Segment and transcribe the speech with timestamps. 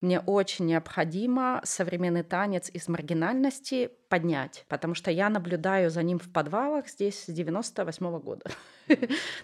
[0.00, 6.32] Мне очень необходимо современный танец из маргинальности поднять, потому что я наблюдаю за ним в
[6.32, 8.44] подвалах здесь с 98 года.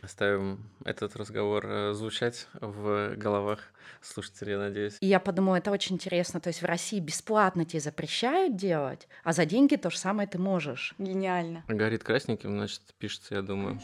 [0.02, 3.60] Оставим этот разговор э, звучать в головах
[4.00, 4.96] слушателей, я надеюсь.
[5.00, 6.40] И я подумала, это очень интересно.
[6.40, 10.38] То есть в России бесплатно тебе запрещают делать, а за деньги то же самое ты
[10.38, 10.94] можешь.
[10.98, 11.64] Гениально.
[11.68, 13.78] Горит красненьким, значит, пишется, я думаю.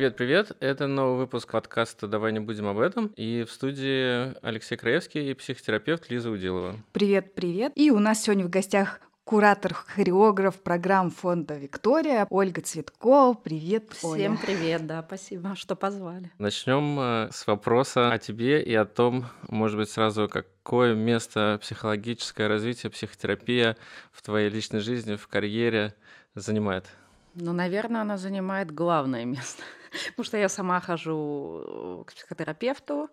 [0.00, 3.08] Привет-привет, это новый выпуск подкаста «Давай не будем об этом».
[3.16, 6.76] И в студии Алексей Краевский и психотерапевт Лиза Удилова.
[6.92, 7.72] Привет-привет.
[7.74, 13.34] И у нас сегодня в гостях куратор, хореограф программ фонда «Виктория» Ольга Цветкова.
[13.34, 14.38] Привет, Всем Оля.
[14.42, 16.30] привет, да, спасибо, что позвали.
[16.38, 22.48] Начнем э, с вопроса о тебе и о том, может быть, сразу какое место психологическое
[22.48, 23.76] развитие, психотерапия
[24.12, 25.94] в твоей личной жизни, в карьере
[26.34, 26.86] занимает?
[27.34, 29.62] Ну, наверное, она занимает главное место.
[30.10, 33.10] Потому что я сама хожу к психотерапевту.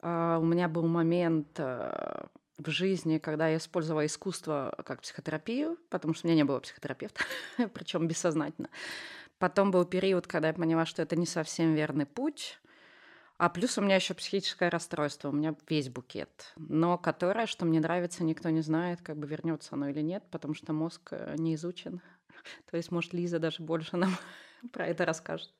[0.00, 2.24] А, у меня был момент э,
[2.58, 7.22] в жизни, когда я использовала искусство как психотерапию, потому что у меня не было психотерапевта,
[7.74, 8.68] причем бессознательно.
[9.38, 12.58] Потом был период, когда я поняла, что это не совсем верный путь.
[13.38, 17.80] А плюс у меня еще психическое расстройство, у меня весь букет, но которое, что мне
[17.80, 21.56] нравится, никто не знает, как бы вернется оно или нет, потому что мозг э, не
[21.56, 22.00] изучен.
[22.70, 24.16] То есть, может, Лиза даже больше нам
[24.72, 25.52] про это расскажет.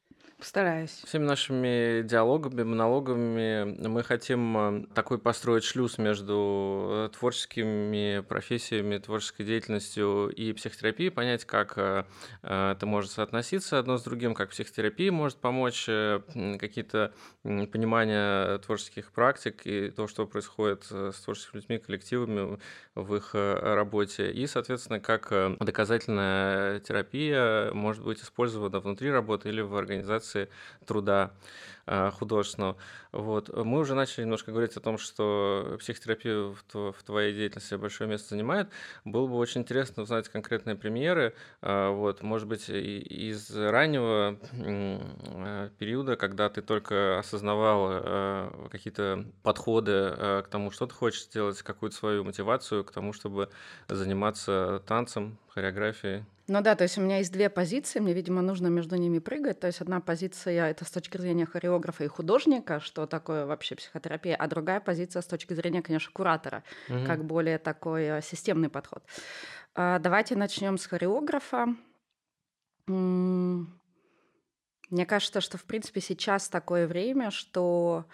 [0.42, 1.00] Постараюсь.
[1.06, 9.44] Всеми нашими диалогами, монологами мы хотим э, такой построить шлюз между э, творческими профессиями, творческой
[9.44, 12.02] деятельностью и психотерапией, понять, как э,
[12.42, 19.90] это может соотноситься одно с другим, как психотерапия может помочь, какие-то понимания творческих практик и
[19.90, 22.58] то, что происходит с творческими людьми, коллективами
[22.96, 29.76] в их работе, и, соответственно, как доказательная терапия может быть использована внутри работы или в
[29.76, 30.48] организации организации
[30.86, 31.32] труда
[31.86, 32.76] а, художественного.
[33.12, 33.54] Вот.
[33.54, 38.68] Мы уже начали немножко говорить о том, что психотерапия в, твоей деятельности большое место занимает.
[39.04, 46.16] Было бы очень интересно узнать конкретные примеры, а, вот, может быть, из раннего а, периода,
[46.16, 47.82] когда ты только осознавал
[48.70, 53.48] какие-то подходы к тому, что ты хочешь сделать, какую-то свою мотивацию к тому, чтобы
[53.88, 56.24] заниматься танцем, хореографией.
[56.52, 59.58] Ну да, то есть у меня есть две позиции, мне, видимо, нужно между ними прыгать.
[59.60, 64.36] То есть одна позиция— это с точки зрения хореографа и художника, что такое вообще психотерапия,
[64.36, 67.06] а другая позиция с точки зрения, конечно, куратора, угу.
[67.06, 69.02] как более такой э, системный подход.
[69.74, 71.74] А, давайте начнем с хореографа.
[72.86, 73.66] Мне
[75.06, 78.04] кажется, что, в принципе, сейчас такое время, что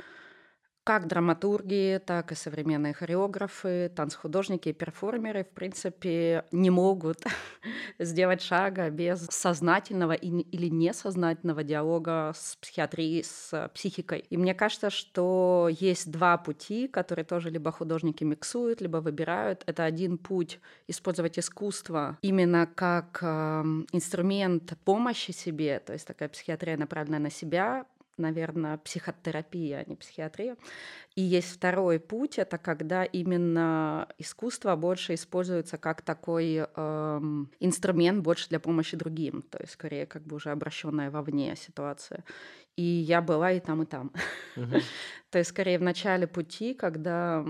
[0.89, 7.19] как драматурги, так и современные хореографы, танцхудожники и перформеры, в принципе, не могут
[7.99, 14.21] сделать шага без сознательного или несознательного диалога с психиатрией, с психикой.
[14.31, 19.65] И мне кажется, что есть два пути, которые тоже либо художники миксуют, либо выбирают.
[19.67, 23.63] Это один путь использовать искусство именно как э,
[23.93, 27.85] инструмент помощи себе, то есть такая психиатрия, направленная на себя,
[28.19, 30.57] наверное, психотерапия, а не психиатрия.
[31.15, 38.49] И есть второй путь, это когда именно искусство больше используется как такой эм, инструмент больше
[38.49, 42.25] для помощи другим, то есть скорее как бы уже обращенная вовне ситуация.
[42.77, 44.13] И я была и там, и там.
[44.57, 44.83] Uh-huh.
[45.31, 47.45] то есть скорее в начале пути, когда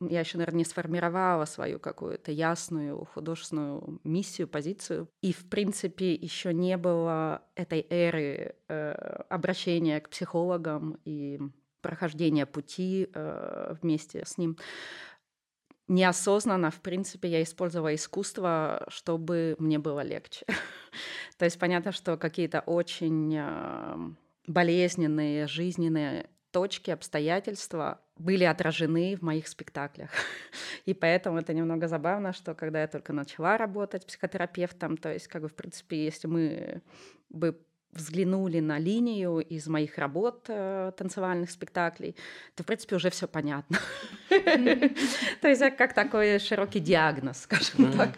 [0.00, 5.08] я еще, наверное, не сформировала свою какую-то ясную художественную миссию, позицию.
[5.22, 8.92] И, в принципе, еще не было этой эры э,
[9.28, 11.40] обращения к психологам и
[11.80, 14.56] прохождения пути э, вместе с ним.
[15.88, 20.44] Неосознанно, в принципе, я использовала искусство, чтобы мне было легче.
[21.38, 23.96] То есть понятно, что какие-то очень э,
[24.48, 30.08] болезненные, жизненные точки, обстоятельства были отражены в моих спектаклях.
[30.86, 35.42] И поэтому это немного забавно, что когда я только начала работать психотерапевтом, то есть, как
[35.42, 36.80] бы, в принципе, если мы
[37.28, 37.60] бы
[37.92, 42.16] взглянули на линию из моих работ э, танцевальных спектаклей,
[42.54, 43.78] то, в принципе, уже все понятно.
[45.42, 48.16] То есть, как такой широкий диагноз, скажем так.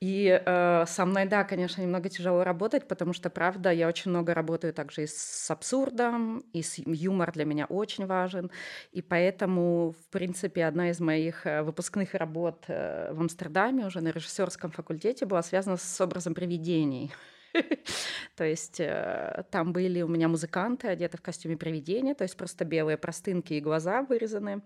[0.00, 4.34] И э, со мной, да, конечно, немного тяжело работать, потому что, правда, я очень много
[4.34, 8.50] работаю также и с абсурдом, и с юмор для меня очень важен.
[8.92, 14.08] И поэтому, в принципе, одна из моих э, выпускных работ э, в Амстердаме уже на
[14.08, 17.12] режиссерском факультете была связана с образом привидений.
[18.36, 22.66] То есть э, там были у меня музыканты, одеты в костюме привидения, то есть просто
[22.66, 24.62] белые простынки и глаза вырезаны.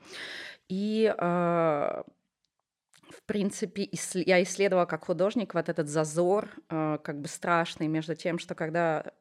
[0.69, 1.13] И
[3.11, 8.39] в принципе, я исследовала как художник вот этот зазор, э, как бы страшный между тем,
[8.39, 9.13] что когда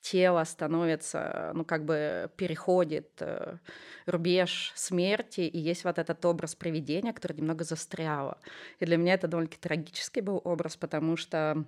[0.00, 3.58] тело становится, ну, как бы переходит э,
[4.06, 8.38] рубеж смерти, и есть вот этот образ привидения, который немного застряло.
[8.78, 11.64] И для меня это довольно-таки трагический был образ, потому что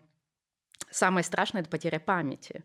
[0.90, 2.64] самое страшное— это потеря памяти.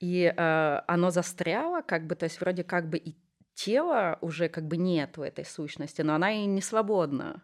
[0.00, 3.14] И э, оно застряло, как бы, то есть вроде как бы и
[3.54, 7.42] тело уже как бы нет в этой сущности, но она и не свободна.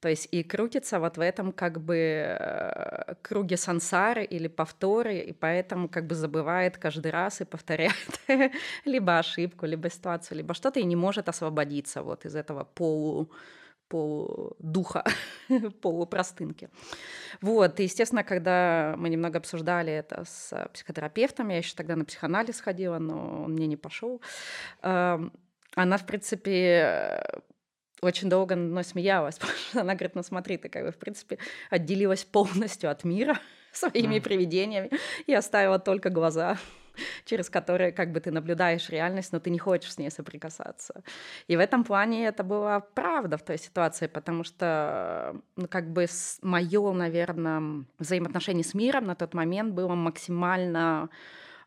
[0.00, 5.32] То есть и крутится вот в этом как бы э, круге сансары или повторы, и
[5.32, 8.20] поэтому как бы забывает каждый раз и повторяет
[8.86, 13.30] либо ошибку, либо ситуацию, либо что-то, и не может освободиться вот из этого полу
[13.90, 15.04] полудуха,
[15.82, 16.70] полупростынки.
[17.42, 22.60] Вот, и, естественно, когда мы немного обсуждали это с психотерапевтом, я еще тогда на психоанализ
[22.60, 24.22] ходила, но он мне не пошел,
[24.82, 25.32] эм,
[25.74, 27.22] она, в принципе,
[28.02, 31.38] очень долго но смеялась, потому что она говорит, ну смотри, ты как бы, в принципе,
[31.70, 33.38] отделилась полностью от мира
[33.72, 34.22] своими mm.
[34.22, 34.90] привидениями
[35.26, 36.58] и оставила только глаза
[37.24, 41.02] через которые как бы ты наблюдаешь реальность, но ты не хочешь с ней соприкасаться.
[41.46, 46.06] И в этом плане это была правда в той ситуации, потому что ну, как бы
[46.42, 51.10] мое, наверное, взаимоотношение с миром на тот момент было максимально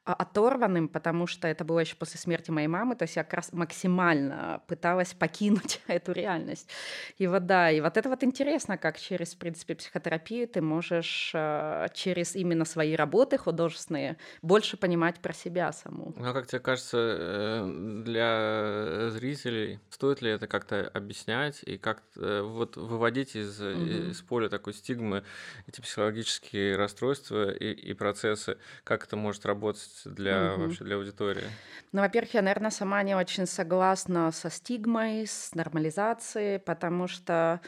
[0.06, 3.54] оторванным, потому что это было еще после смерти моей мамы, то есть я как раз
[3.54, 6.70] максимально пыталась покинуть эту реальность.
[7.18, 11.32] И вот да, и вот это вот интересно, как через, в принципе, психотерапию ты можешь
[11.34, 16.14] а, через именно свои работы художественные больше понимать про себя саму.
[16.18, 22.04] Ну, а как тебе кажется, э, для зрителей стоит ли это как-то объяснять и как
[22.16, 23.86] вот выводить из, угу.
[24.12, 25.24] из поля такой стигмы
[25.68, 30.64] эти психологические расстройства и, и процессы, как это может работать есть для угу.
[30.64, 31.44] вообще для аудитории?
[31.92, 37.62] Ну, во-первых, я, наверное, сама не очень согласна со стигмой, с нормализацией, потому что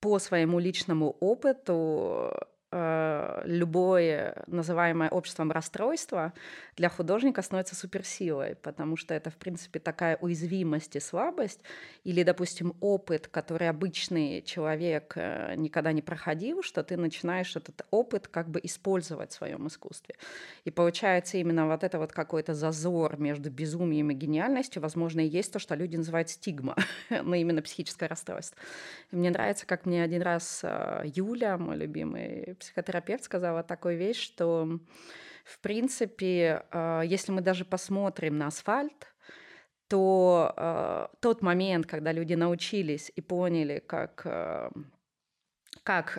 [0.00, 2.32] по своему личному опыту
[2.70, 6.34] Э, любое называемое обществом расстройство
[6.76, 11.60] для художника становится суперсилой, потому что это, в принципе, такая уязвимость и слабость,
[12.04, 18.28] или, допустим, опыт, который обычный человек э, никогда не проходил, что ты начинаешь этот опыт
[18.28, 20.16] как бы использовать в своем искусстве.
[20.66, 25.54] И получается именно вот это вот какой-то зазор между безумием и гениальностью, возможно, и есть
[25.54, 26.76] то, что люди называют стигма,
[27.08, 28.58] но именно психическое расстройство.
[29.10, 34.22] И мне нравится, как мне один раз э, Юля, мой любимый психотерапевт сказала такую вещь,
[34.22, 34.80] что,
[35.44, 39.14] в принципе, э, если мы даже посмотрим на асфальт,
[39.88, 44.70] то э, тот момент, когда люди научились и поняли, как, э,
[45.82, 46.18] как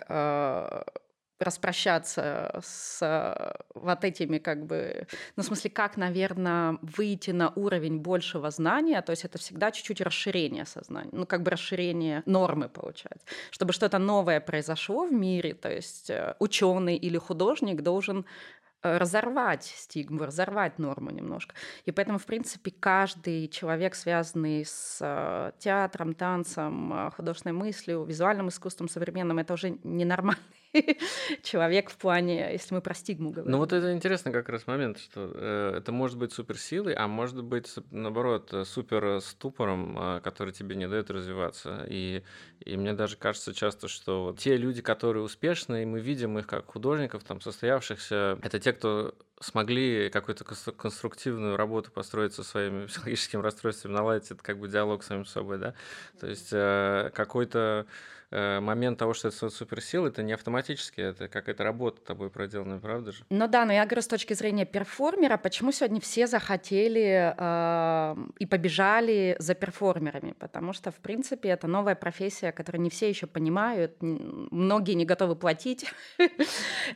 [1.40, 5.06] распрощаться с вот этими как бы,
[5.36, 10.00] ну, в смысле, как, наверное, выйти на уровень большего знания, то есть это всегда чуть-чуть
[10.00, 13.26] расширение сознания, ну, как бы расширение нормы получается.
[13.50, 18.26] Чтобы что-то новое произошло в мире, то есть э, ученый или художник должен
[18.82, 21.54] Э, разорвать стигму, разорвать норму немножко.
[21.84, 28.88] И поэтому, в принципе, каждый человек, связанный с э, театром, танцем, художественной мыслью, визуальным искусством
[28.88, 30.59] современным, это уже ненормальный
[31.42, 33.50] человек в плане, если мы про стигму говорим.
[33.50, 37.42] Ну вот это интересно как раз момент, что э, это может быть суперсилой, а может
[37.42, 41.84] быть, наоборот, супер ступором, э, который тебе не дает развиваться.
[41.88, 42.22] И,
[42.60, 46.46] и мне даже кажется часто, что вот те люди, которые успешны, и мы видим их
[46.46, 53.42] как художников, там, состоявшихся, это те, кто смогли какую-то конструктивную работу построить со своими психологическими
[53.42, 55.74] расстройствами, наладить это как бы диалог с самим собой, да,
[56.20, 57.84] то есть э, какой-то Э,
[58.30, 63.24] момент того, что это суперсила, это не автоматически, это какая-то работа тобой проделанная, правда же?
[63.30, 68.46] Ну да, но я говорю с точки зрения перформера, почему сегодня все захотели э, и
[68.46, 73.96] побежали за перформерами, потому что, в принципе, это новая профессия, которую не все еще понимают,
[74.00, 75.86] многие не готовы платить.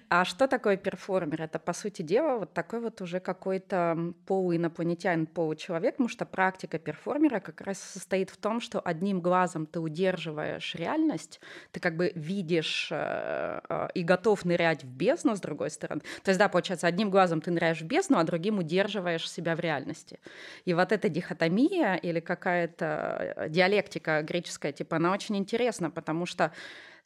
[0.08, 1.42] А что такое перформер?
[1.42, 7.40] Это, по сути дела, вот такой вот уже какой-то полуинопланетянин, получеловек, потому что практика перформера
[7.40, 11.40] как раз состоит в том, что одним глазом ты удерживаешь реальность, реальность,
[11.72, 16.02] ты как бы видишь э, э, и готов нырять в бездну с другой стороны.
[16.22, 19.60] То есть, да, получается, одним глазом ты ныряешь в бездну, а другим удерживаешь себя в
[19.60, 20.18] реальности.
[20.66, 26.50] И вот эта дихотомия или какая-то э, диалектика греческая, типа, она очень интересна, потому что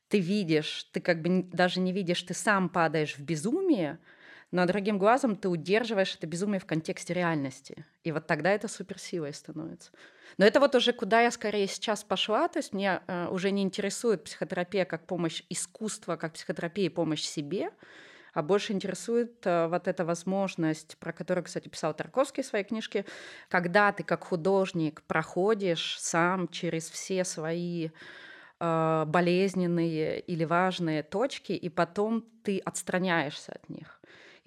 [0.09, 3.99] ты видишь, ты как бы даже не видишь, ты сам падаешь в безумие,
[4.51, 7.85] но другим глазом ты удерживаешь это безумие в контексте реальности.
[8.03, 9.91] И вот тогда это суперсилой становится.
[10.39, 13.63] Но это вот уже куда я скорее сейчас пошла, то есть мне э, уже не
[13.63, 17.71] интересует психотерапия как помощь искусства, как психотерапия и помощь себе,
[18.33, 23.05] а больше интересует э, вот эта возможность, про которую, кстати, писал Тарковский в своей книжке,
[23.49, 27.91] когда ты как художник проходишь сам через все свои
[28.61, 33.98] э, болезненные или важные точки, и потом ты отстраняешься от них.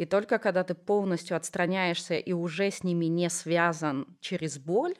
[0.02, 4.96] И только когда ты полностью отстраняешься и уже с ними не связан через боль,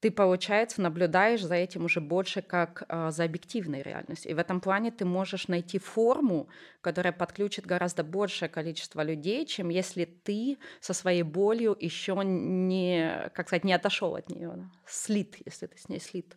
[0.00, 4.30] ты, получается, наблюдаешь за этим уже больше как э, за объективной реальностью.
[4.30, 6.48] И в этом плане ты можешь найти форму,
[6.80, 13.48] которая подключит гораздо большее количество людей, чем если ты со своей болью еще не, как
[13.48, 14.70] сказать, не отошел от нее, да?
[14.86, 16.34] слит, если ты с ней слит.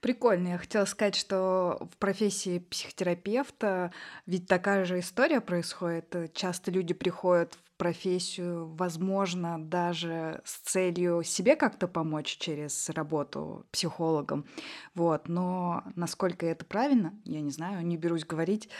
[0.00, 0.48] Прикольно.
[0.48, 3.92] Я хотела сказать, что в профессии психотерапевта
[4.24, 6.32] ведь такая же история происходит.
[6.32, 14.46] Часто люди приходят в профессию, возможно, даже с целью себе как-то помочь через работу психологом.
[14.94, 15.28] Вот.
[15.28, 18.70] Но насколько это правильно, я не знаю, не берусь говорить.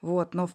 [0.00, 0.32] Вот.
[0.32, 0.48] Но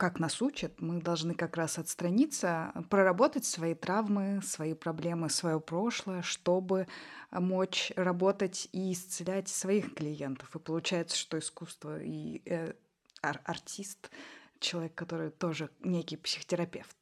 [0.00, 6.22] как нас учат, мы должны как раз отстраниться, проработать свои травмы, свои проблемы, свое прошлое,
[6.22, 6.86] чтобы
[7.30, 10.56] мочь работать и исцелять своих клиентов.
[10.56, 12.72] И получается, что искусство и э,
[13.22, 14.10] ар- артист,
[14.58, 16.96] человек, который тоже некий психотерапевт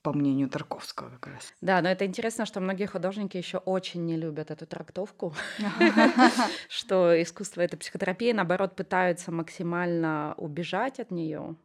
[0.00, 1.52] по мнению Тарковского как раз.
[1.60, 5.34] Да, но это интересно, что многие художники еще очень не любят эту трактовку,
[6.68, 11.56] что искусство это психотерапия, наоборот, пытаются максимально убежать от нее.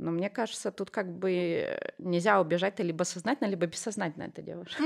[0.00, 4.76] Но мне кажется, тут как бы нельзя убежать, ты либо сознательно, либо бессознательно это делаешь.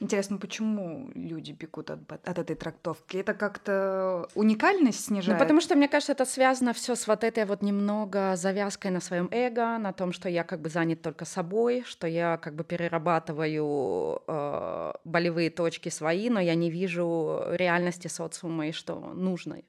[0.00, 3.16] Интересно, почему люди бегут от, от этой трактовки?
[3.18, 5.38] Это как-то уникальность снижает?
[5.38, 9.00] Ну, потому что, мне кажется, это связано все с вот этой вот немного завязкой на
[9.00, 12.64] своем эго, на том, что я как бы занят только собой, что я как бы
[12.64, 19.62] перерабатываю э, болевые точки свои, но я не вижу реальности социума и что нужно,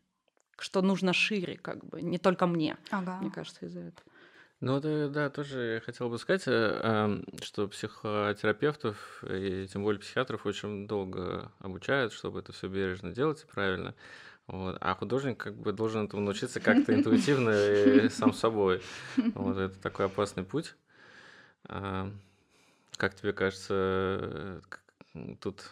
[0.57, 3.17] что нужно шире, как бы, не только мне, ага.
[3.21, 4.14] мне кажется, из-за этого.
[4.61, 10.87] Ну, да, да, тоже хотел бы сказать, э, что психотерапевтов и тем более психиатров очень
[10.87, 13.93] долго обучают, чтобы это все бережно делать и правильно.
[14.47, 14.77] Вот.
[14.79, 18.81] А художник как бы должен этому научиться как-то интуитивно и сам собой.
[19.33, 20.75] Вот это такой опасный путь.
[21.67, 22.09] А,
[22.95, 24.61] как тебе кажется,
[25.41, 25.69] тут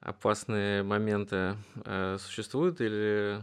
[0.00, 3.42] опасные моменты э, существуют или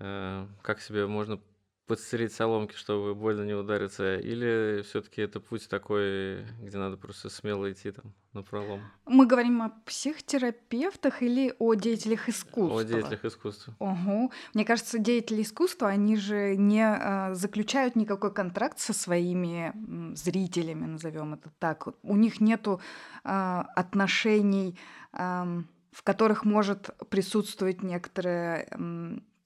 [0.00, 1.38] э, как себе можно
[1.86, 7.70] подстереть соломки, чтобы больно не удариться, или все-таки это путь такой, где надо просто смело
[7.70, 8.80] идти там на пролом?
[9.06, 12.80] Мы говорим о психотерапевтах или о деятелях искусства?
[12.80, 13.74] О деятелях искусства.
[13.78, 14.32] Угу.
[14.54, 19.72] Мне кажется, деятели искусства, они же не э, заключают никакой контракт со своими
[20.14, 21.88] зрителями, назовем это так.
[22.02, 22.80] У них нету
[23.24, 23.28] э,
[23.74, 24.78] отношений,
[25.12, 28.66] э, в которых может присутствовать некоторое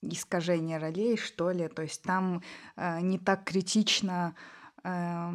[0.08, 1.68] искажение ролей, что ли.
[1.68, 2.42] То есть там
[2.76, 4.34] э, не так критично
[4.84, 5.32] э,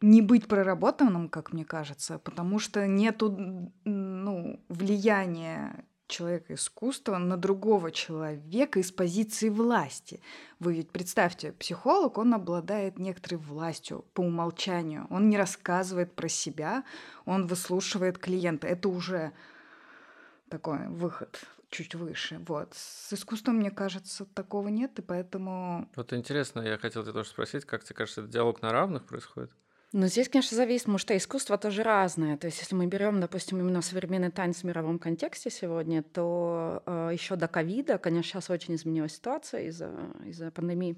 [0.00, 7.90] не быть проработанным, как мне кажется, потому что нету ну, влияния человека искусства на другого
[7.90, 10.20] человека из позиции власти.
[10.58, 15.06] Вы ведь представьте, психолог, он обладает некоторой властью по умолчанию.
[15.08, 16.84] Он не рассказывает про себя,
[17.24, 18.66] он выслушивает клиента.
[18.66, 19.32] Это уже
[20.48, 22.40] такой выход чуть выше.
[22.46, 22.74] Вот.
[22.74, 25.88] С искусством, мне кажется, такого нет, и поэтому...
[25.96, 29.52] Вот интересно, я хотел тебя тоже спросить, как тебе кажется, этот диалог на равных происходит?
[29.92, 32.36] Но здесь, конечно, зависит, потому что искусство тоже разное.
[32.36, 37.10] То есть, если мы берем, допустим, именно современный танец в мировом контексте сегодня, то э,
[37.12, 39.90] еще до ковида, конечно, сейчас очень изменилась ситуация из-за
[40.24, 40.96] из пандемии.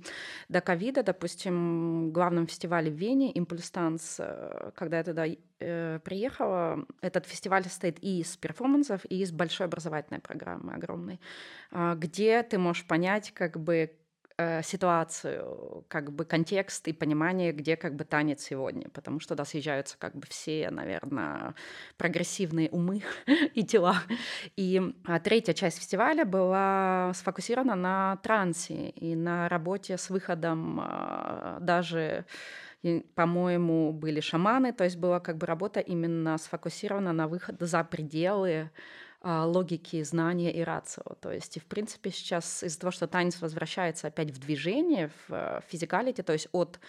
[0.51, 5.99] До ковида, допустим, в главном фестивале в Вене, Импульс Танц, э, когда я туда э,
[6.05, 11.19] приехала, этот фестиваль состоит и из перформансов, и из большой образовательной программы огромной,
[11.71, 13.91] э, где ты можешь понять, как бы,
[14.43, 19.45] э, ситуацию, как бы контекст и понимание, где как бы танец сегодня, потому что туда
[19.45, 21.55] съезжаются как бы все, наверное,
[21.97, 23.03] прогрессивные умы
[23.55, 23.97] и тела.
[24.57, 31.59] И а, третья часть фестиваля была сфокусирована на трансе и на работе с выходом а,
[31.61, 32.25] даже
[33.15, 38.71] по-моему, были шаманы, то есть была как бы работа именно сфокусирована на выход за пределы
[39.23, 41.14] логики, знания и рацио.
[41.21, 45.33] То есть, и в принципе, сейчас из-за того, что танец возвращается опять в движение, в
[45.33, 46.81] э, физикалити, то есть от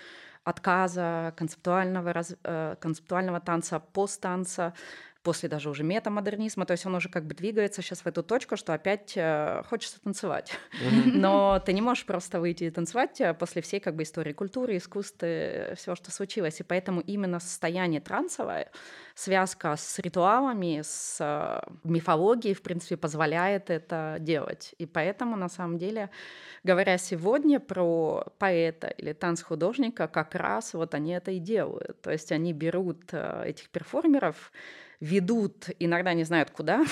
[0.44, 2.14] отказа концептуального,
[2.44, 4.74] э, концептуального танца, постtanца,
[5.24, 8.58] после даже уже метамодернизма, то есть он уже как бы двигается сейчас в эту точку,
[8.58, 10.52] что опять э, хочется танцевать.
[11.06, 14.78] Но ты не можешь просто выйти и танцевать э, после всей как бы истории культуры,
[14.78, 16.60] искусства, всего, что случилось.
[16.60, 18.70] И поэтому именно состояние трансовое,
[19.16, 24.76] связка с ритуалами, с э, мифологией, в принципе, позволяет это делать.
[24.78, 26.10] И поэтому, на самом деле,
[26.64, 32.02] говоря сегодня про поэта или танцхудожника, как раз вот они это и делают.
[32.02, 34.52] То есть они берут э, этих перформеров,
[35.04, 36.86] ведут, иногда не знают куда,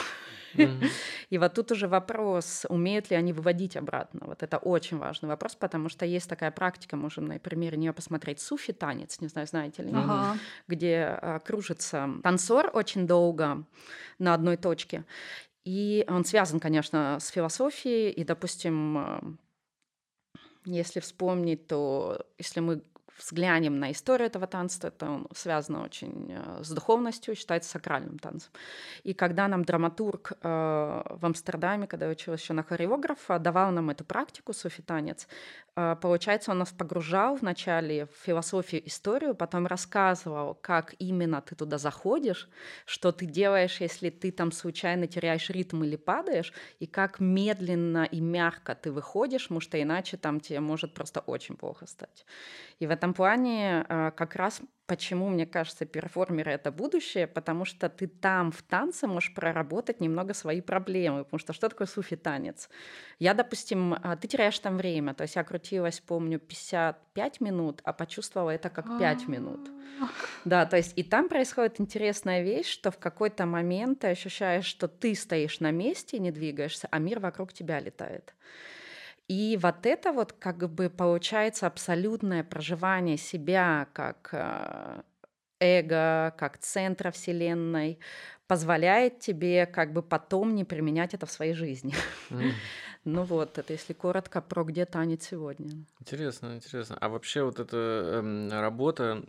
[1.29, 4.21] И вот тут уже вопрос, умеют ли они выводить обратно.
[4.25, 8.41] Вот это очень важный вопрос, потому что есть такая практика, можем на примере нее посмотреть,
[8.41, 9.93] суфи танец, не знаю, знаете ли,
[10.67, 13.63] где а, кружится танцор очень долго
[14.19, 15.05] на одной точке.
[15.63, 19.21] И он связан, конечно, с философией, и, допустим, а,
[20.65, 22.81] если вспомнить, то если мы
[23.21, 28.51] взглянем на историю этого танца, это связано очень э, с духовностью, считается сакральным танцем.
[29.03, 33.89] И когда нам драматург э, в Амстердаме, когда я училась еще на хореографа, давал нам
[33.89, 35.27] эту практику, суфи-танец,
[35.75, 41.77] э, получается, он нас погружал вначале в философию, историю, потом рассказывал, как именно ты туда
[41.77, 42.49] заходишь,
[42.85, 48.19] что ты делаешь, если ты там случайно теряешь ритм или падаешь, и как медленно и
[48.19, 52.25] мягко ты выходишь, потому что иначе там тебе может просто очень плохо стать.
[52.79, 57.87] И в этом плане а, как раз почему, мне кажется, перформеры— это будущее, потому что
[57.87, 62.69] ты там в танце можешь проработать немного свои проблемы, потому что что такое суфи-танец?
[63.17, 67.93] Я, допустим, а, ты теряешь там время, то есть я крутилась, помню, 55 минут, а
[67.93, 69.69] почувствовала это как 5 минут.
[70.43, 74.89] Да, то есть и там происходит интересная вещь, что в какой-то момент ты ощущаешь, что
[74.89, 78.33] ты стоишь на месте и не двигаешься, а мир вокруг тебя летает.
[79.31, 85.03] И вот это вот как бы получается абсолютное проживание себя как э,
[85.61, 87.97] эго, как центра Вселенной,
[88.47, 91.93] позволяет тебе как бы потом не применять это в своей жизни.
[92.29, 92.51] Mm.
[93.03, 95.71] Ну вот, это если коротко про где танец сегодня.
[95.99, 96.97] Интересно, интересно.
[97.01, 99.23] А вообще вот эта э, работа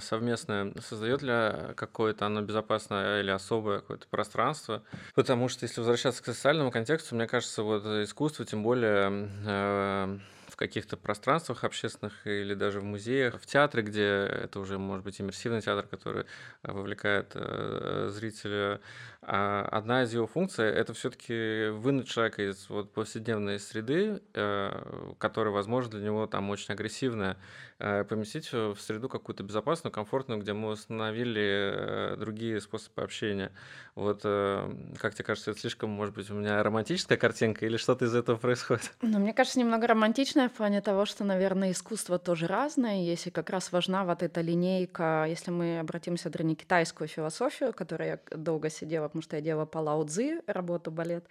[0.00, 4.82] совместная создает ли какое-то оно безопасное или особое какое-то пространство?
[5.14, 10.18] Потому что если возвращаться к социальному контексту, мне кажется, вот искусство, тем более э,
[10.58, 15.60] каких-то пространствах общественных или даже в музеях, в театре, где это уже может быть иммерсивный
[15.60, 16.24] театр, который
[16.64, 18.80] э, вовлекает э, зрителя.
[19.22, 25.54] А одна из его функций это все-таки вынуть человека из вот повседневной среды, э, которая,
[25.54, 27.36] возможно, для него там очень агрессивная, э,
[27.78, 33.52] поместить в среду какую-то безопасную, комфортную, где мы установили э, другие способы общения.
[33.94, 38.04] Вот э, как тебе кажется, это слишком, может быть, у меня романтическая картинка или что-то
[38.04, 38.92] из этого происходит?
[39.02, 43.02] Ну, мне кажется, немного романтичная в плане того, что, наверное, искусство тоже разное.
[43.02, 48.20] Если как раз важна вот эта линейка, если мы обратимся в древнекитайскую философию, которой я
[48.36, 51.26] долго сидела, потому что я делала по Лао Цзи, работу балет,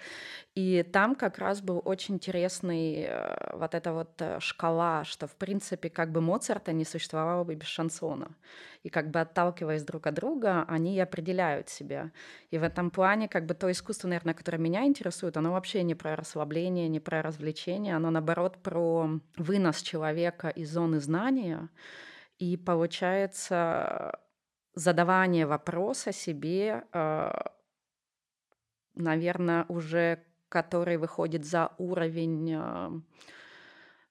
[0.56, 5.36] и там как раз был очень интересный э, вот эта вот э, шкала, что, в
[5.36, 8.30] принципе, как бы Моцарта не существовало бы без шансона.
[8.84, 12.12] И как бы отталкиваясь друг от друга, они определяют себя.
[12.52, 15.96] И в этом плане как бы то искусство, наверное, которое меня интересует, оно вообще не
[15.96, 21.70] про расслабление, не про развлечение, оно наоборот про вынос человека из зоны знания,
[22.38, 24.20] и получается
[24.76, 27.32] задавание вопроса себе, э,
[28.94, 33.02] наверное, уже который выходит за уровень э,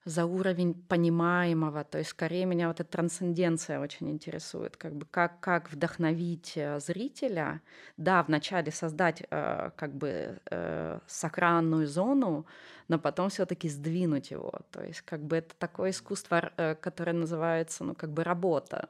[0.07, 5.39] за уровень понимаемого, то есть скорее меня вот эта трансценденция очень интересует, как бы как,
[5.41, 7.61] как вдохновить э, зрителя,
[7.97, 12.45] да, вначале создать э, как бы э, сакранную зону,
[12.87, 17.83] но потом все-таки сдвинуть его, то есть как бы это такое искусство, э, которое называется,
[17.83, 18.87] ну как бы работа.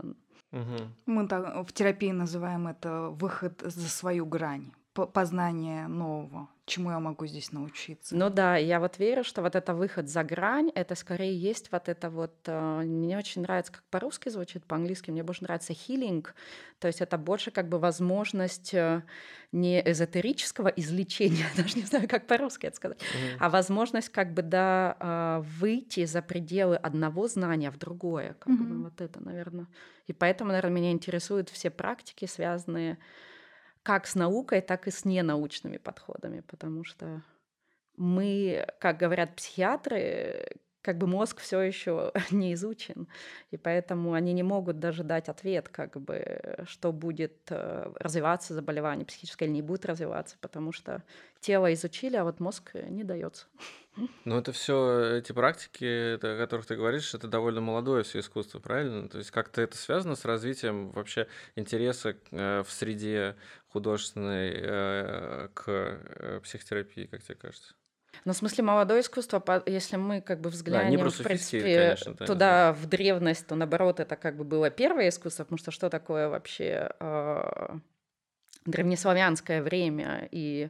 [0.52, 0.78] Угу.
[1.08, 4.72] Мы так, в терапии называем это выход за свою грань
[5.06, 8.16] познание нового, чему я могу здесь научиться.
[8.16, 11.88] Ну да, я вот верю, что вот это выход за грань, это скорее есть вот
[11.88, 16.26] это вот, э, мне очень нравится, как по-русски звучит, по-английски мне больше нравится healing,
[16.80, 19.04] то есть это больше как бы возможность э,
[19.52, 23.38] не эзотерического излечения, даже не знаю, как по-русски это сказать, mm-hmm.
[23.40, 28.64] а возможность как бы, да, э, выйти за пределы одного знания в другое, как mm-hmm.
[28.64, 29.68] бы вот это, наверное.
[30.08, 32.98] И поэтому, наверное, меня интересуют все практики, связанные
[33.88, 37.24] как с наукой, так и с ненаучными подходами, потому что
[37.96, 40.46] мы, как говорят психиатры,
[40.82, 43.08] как бы мозг все еще не изучен,
[43.50, 49.06] и поэтому они не могут даже дать ответ, как бы, что будет э, развиваться заболевание
[49.06, 51.02] психическое или не будет развиваться, потому что
[51.40, 53.46] тело изучили, а вот мозг не дается.
[54.26, 59.10] Ну, это все эти практики, о которых ты говоришь, это довольно молодое все искусство, правильно?
[59.10, 63.36] То есть как-то это связано с развитием вообще интереса э, в среде
[63.70, 67.74] художественной э, к психотерапии, как тебе кажется?
[68.26, 72.74] Ну, в смысле, молодое искусство, если мы как бы взглянем, да, в принципе, конечно, туда,
[72.74, 76.92] в древность, то наоборот, это как бы было первое искусство, потому что что такое вообще
[77.00, 77.76] э,
[78.66, 80.70] древнеславянское время и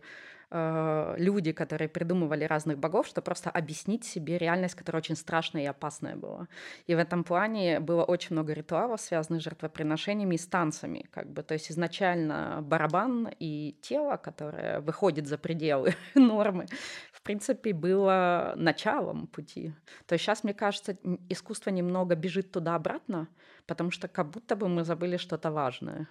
[0.52, 5.66] э, люди, которые придумывали разных богов, чтобы просто объяснить себе реальность, которая очень страшная и
[5.66, 6.48] опасная была.
[6.86, 11.06] И в этом плане было очень много ритуалов, связанных с жертвоприношениями и с танцами.
[11.12, 11.44] Как бы.
[11.44, 16.68] То есть изначально барабан и тело, которое выходит за пределы нормы,
[17.12, 19.74] в принципе, было началом пути.
[20.06, 20.98] То есть сейчас, мне кажется,
[21.30, 23.28] искусство немного бежит туда-обратно,
[23.66, 26.08] потому что как будто бы мы забыли что-то важное.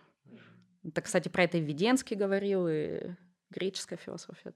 [0.84, 3.14] Это, кстати, про это и Веденский говорил, и
[3.50, 4.52] греческая философия.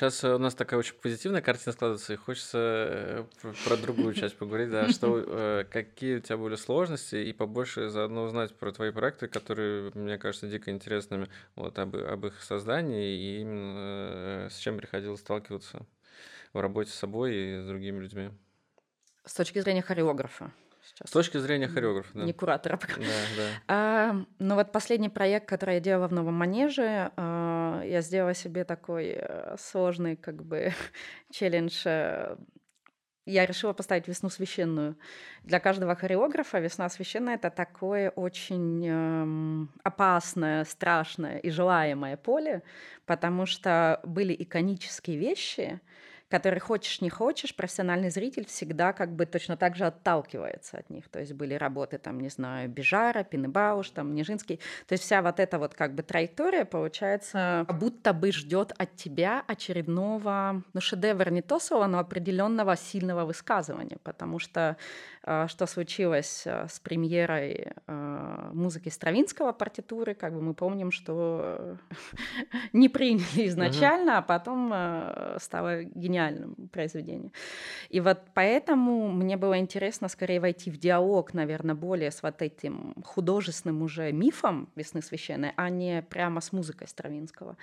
[0.00, 3.24] Сейчас у нас такая очень позитивная картина складывается, и хочется э,
[3.66, 8.22] про другую часть поговорить, да, что, э, какие у тебя были сложности, и побольше заодно
[8.22, 13.40] узнать про твои проекты, которые, мне кажется, дико интересными, вот, об, об их создании, и
[13.42, 15.84] именно э, с чем приходилось сталкиваться
[16.54, 18.30] в работе с собой и с другими людьми.
[19.24, 20.52] С точки зрения хореографа
[20.90, 21.08] сейчас.
[21.08, 22.24] С точки зрения хореографа, да.
[22.24, 22.78] Не куратора.
[22.96, 23.04] Да,
[23.36, 23.48] да.
[23.68, 28.64] А, ну вот последний проект, который я делала в Новом Манеже, а, я сделала себе
[28.64, 30.72] такой а, сложный как бы
[31.32, 32.36] челлендж э,
[33.26, 34.96] я решила поставить весну священную.
[35.44, 42.62] Для каждого хореографа весна священная это такое очень эм, опасное, страшное и желаемое поле,
[43.06, 45.80] потому что были иконические вещи,
[46.30, 51.08] который хочешь не хочешь, профессиональный зритель всегда как бы точно так же отталкивается от них.
[51.08, 54.60] То есть были работы там, не знаю, Бежара, Пинебауш, там Нежинский.
[54.86, 59.42] То есть вся вот эта вот как бы траектория получается, будто бы ждет от тебя
[59.46, 64.76] очередного, ну шедевр не то слово, но определенного сильного высказывания, потому что
[65.48, 71.76] что случилось а, с премьерой а, музыки Стравинского партитуры, как бы мы помним, что
[72.72, 74.72] не приняли изначально, а потом
[75.38, 77.32] стало гениальным произведением.
[77.88, 82.94] И вот поэтому мне было интересно скорее войти в диалог, наверное, более с вот этим
[83.04, 87.56] художественным уже мифом «Весны священной», а не прямо с музыкой Стравинского.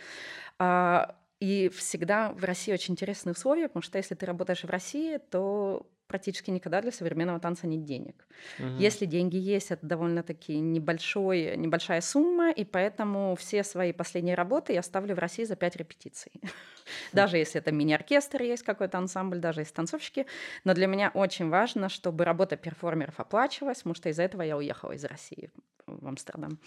[1.39, 5.86] И всегда в России очень интересные условия, потому что если ты работаешь в России, то
[6.08, 8.26] практически никогда для современного танца нет денег.
[8.60, 8.78] Угу.
[8.80, 14.82] Если деньги есть, это довольно-таки небольшой, небольшая сумма, и поэтому все свои последние работы я
[14.82, 16.32] ставлю в России за пять репетиций.
[17.13, 20.26] Даже если это мини-оркестр, есть какой-то ансамбль, даже есть танцовщики.
[20.63, 24.93] Но для меня очень важно, чтобы работа перформеров оплачивалась, потому что из-за этого я уехала
[24.93, 25.52] из России
[25.86, 26.60] в Амстердам.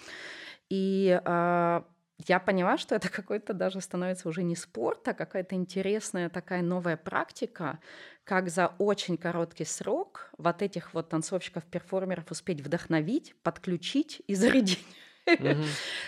[0.68, 1.82] И э,
[2.26, 6.96] я поняла, что это какой-то даже становится уже не спорт, а какая-то интересная такая новая
[6.96, 7.78] практика,
[8.24, 14.84] как за очень короткий срок вот этих вот танцовщиков-перформеров успеть вдохновить, подключить и зарядить.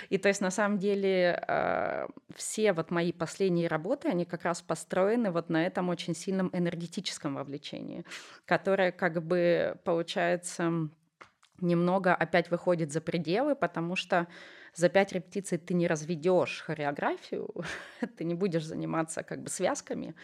[0.09, 4.63] И то есть на самом деле а, все вот мои последние работы, они как раз
[4.63, 8.05] построены вот на этом очень сильном энергетическом вовлечении,
[8.47, 10.89] которое как бы получается
[11.61, 14.27] немного опять выходит за пределы, потому что
[14.75, 17.49] за пять репетиций ты не разведешь хореографию,
[18.17, 20.15] ты не будешь заниматься как бы связками,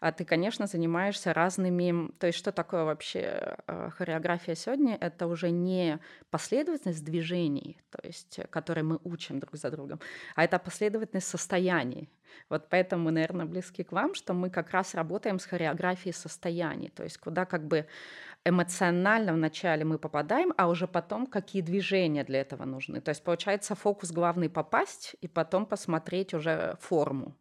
[0.00, 2.10] а ты, конечно, занимаешься разными...
[2.18, 4.96] То есть что такое вообще э, хореография сегодня?
[5.00, 5.98] Это уже не
[6.30, 10.00] последовательность движений, то есть, которые мы учим друг за другом,
[10.34, 12.08] а это последовательность состояний.
[12.48, 16.88] Вот поэтому мы, наверное, близки к вам, что мы как раз работаем с хореографией состояний,
[16.88, 17.86] то есть куда как бы
[18.44, 23.00] эмоционально вначале мы попадаем, а уже потом какие движения для этого нужны.
[23.00, 27.36] То есть получается фокус главный попасть и потом посмотреть уже форму.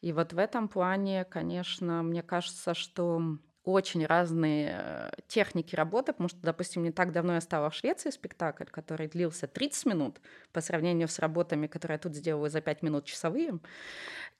[0.00, 6.28] И вот в этом плане, конечно, мне кажется, что очень разные э, техники работы, потому
[6.28, 10.20] что, допустим, не так давно я стала в Швеции спектакль, который длился 30 минут
[10.52, 13.60] по сравнению с работами, которые я тут сделала за 5 минут часовые.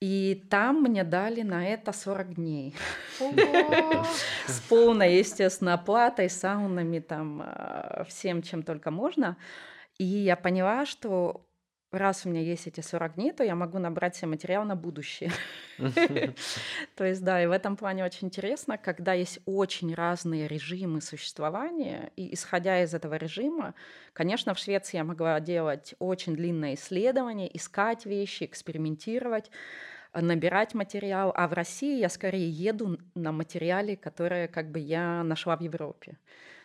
[0.01, 2.75] И там мне дали на это 40 дней.
[4.47, 9.37] С полной, естественно, оплатой, саунами, там, э, всем, чем только можно.
[9.99, 11.47] И я поняла, что
[11.99, 15.31] раз у меня есть эти 40 дней, то я могу набрать себе материал на будущее.
[16.97, 22.13] То есть, да, и в этом плане очень интересно, когда есть очень разные режимы существования,
[22.17, 23.75] и исходя из этого режима,
[24.13, 29.51] конечно, в Швеции я могла делать очень длинное исследование, искать вещи, экспериментировать,
[30.15, 35.57] набирать материал, а в России я скорее еду на материале, которые как бы я нашла
[35.57, 36.19] в Европе.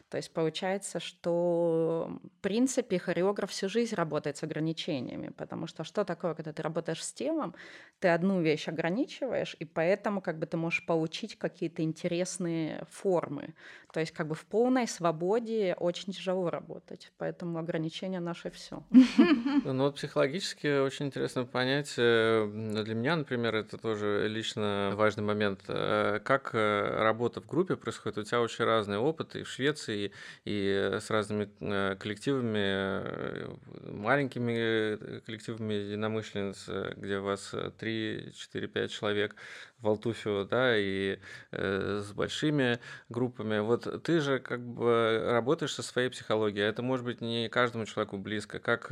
[0.10, 6.06] То есть получается, что в принципе хореограф всю жизнь работает с ограничениями, потому что что
[6.06, 7.54] такое, когда ты работаешь с телом,
[8.00, 13.54] ты одну вещь ограничиваешь, и поэтому как бы ты можешь получить какие-то интересные формы.
[13.92, 18.84] То есть как бы в полной свободе очень тяжело работать, поэтому ограничения наши все.
[19.64, 26.20] Ну вот психологически очень интересно понять, для меня, например, это тоже лично важный момент, э,
[26.24, 28.18] как э, работа в группе происходит.
[28.18, 30.12] У тебя очень разные опыты и в Швеции, и,
[30.46, 33.56] и с разными э, коллективами, э,
[33.92, 39.36] маленькими э, коллективами единомышленниц, где у вас 3, 4, 5 человек
[39.80, 41.20] в Алтуфио, да, и
[41.52, 42.80] э, с большими
[43.10, 43.60] группами.
[43.60, 47.86] Вот ты же как бы работаешь со своей психологией, а это может быть не каждому
[47.86, 48.60] человеку близко.
[48.60, 48.92] Как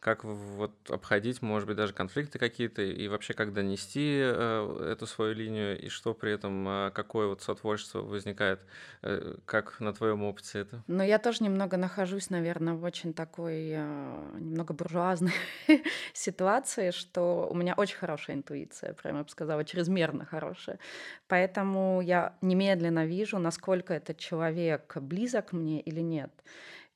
[0.00, 5.34] как вот обходить, может быть, даже конфликты какие-то, и вообще как донести э, эту свою
[5.34, 8.60] линию, и что при этом, э, какое вот сотворчество возникает,
[9.02, 10.84] э, как на твоем опыте это?
[10.86, 15.34] Но я тоже немного нахожусь, наверное, в очень такой э, немного буржуазной
[16.12, 20.78] ситуации, что у меня очень хорошая интуиция, прямо я бы сказала, чрезмерно хорошая.
[21.26, 26.30] Поэтому я немедленно вижу, насколько этот человек близок мне или нет.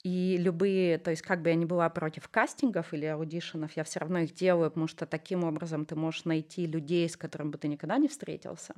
[0.05, 4.01] И любые, то есть как бы я не была против кастингов или аудишенов, я все
[4.01, 7.69] равно их делаю, потому что таким образом ты можешь найти людей, с которыми бы ты
[7.69, 8.75] никогда не встретился.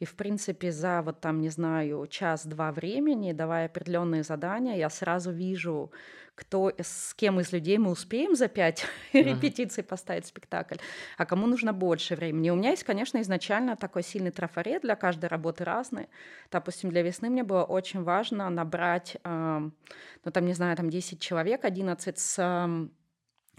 [0.00, 5.30] И, в принципе, за вот там, не знаю, час-два времени, давая определенные задания, я сразу
[5.30, 5.92] вижу,
[6.36, 9.22] кто, с кем из людей мы успеем за пять uh-huh.
[9.22, 10.76] репетиций поставить спектакль,
[11.16, 12.50] а кому нужно больше времени.
[12.50, 16.08] У меня есть, конечно, изначально такой сильный трафарет, для каждой работы разный.
[16.52, 19.70] Допустим, для весны мне было очень важно набрать, э,
[20.24, 22.88] ну там, не знаю, там 10 человек, 11 с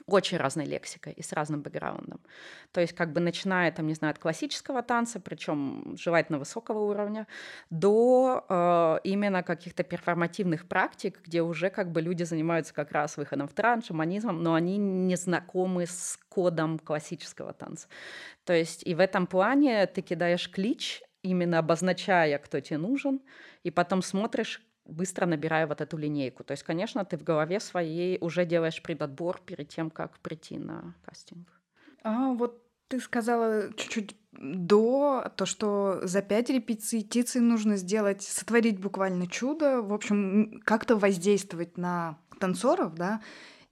[0.07, 2.21] очень разной лексикой и с разным бэкграундом.
[2.71, 7.27] То есть как бы начиная, там, не знаю, от классического танца, причем желательно высокого уровня,
[7.69, 13.47] до э, именно каких-то перформативных практик, где уже как бы люди занимаются как раз выходом
[13.47, 17.87] в транс, шаманизмом, но они не знакомы с кодом классического танца.
[18.45, 23.19] То есть и в этом плане ты кидаешь клич, именно обозначая, кто тебе нужен,
[23.63, 26.43] и потом смотришь, быстро набираю вот эту линейку.
[26.43, 30.95] То есть, конечно, ты в голове своей уже делаешь предотбор перед тем, как прийти на
[31.06, 31.47] кастинг.
[32.04, 39.28] А вот ты сказала чуть-чуть до то, что за пять репетиций нужно сделать, сотворить буквально
[39.28, 43.21] чудо, в общем, как-то воздействовать на танцоров, да,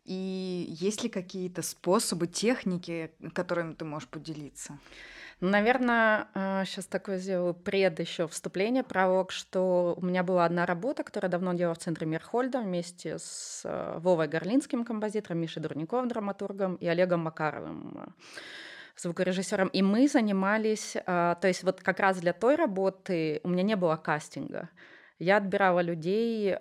[0.04, 4.78] и есть ли какие-то способы, техники, которыми ты можешь поделиться?
[5.41, 6.27] Наверное,
[6.65, 11.53] сейчас такое сделаю пред еще вступление, пролог, что у меня была одна работа, которую давно
[11.53, 17.21] делала в центре Мирхольда вместе с э, Вовой Горлинским композитором, Мишей Дурниковым, драматургом, и Олегом
[17.21, 18.07] Макаровым, э,
[18.97, 19.67] звукорежиссером.
[19.67, 23.97] И мы занимались, то есть вот как раз для той работы у меня не было
[23.97, 24.69] кастинга.
[25.19, 26.55] Я отбирала людей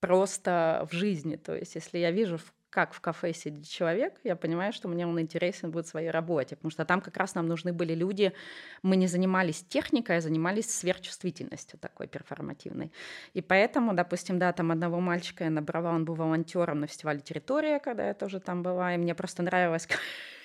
[0.00, 1.36] просто в жизни.
[1.36, 2.38] То есть, если я вижу
[2.76, 6.56] как в кафе сидит человек, я понимаю, что мне он интересен будет в своей работе,
[6.56, 8.34] потому что там как раз нам нужны были люди,
[8.82, 12.92] мы не занимались техникой, а занимались сверхчувствительностью такой перформативной.
[13.32, 17.80] И поэтому, допустим, да, там одного мальчика я набрала, он был волонтером на фестивале «Территория»,
[17.80, 19.88] когда я тоже там была, и мне просто нравилось,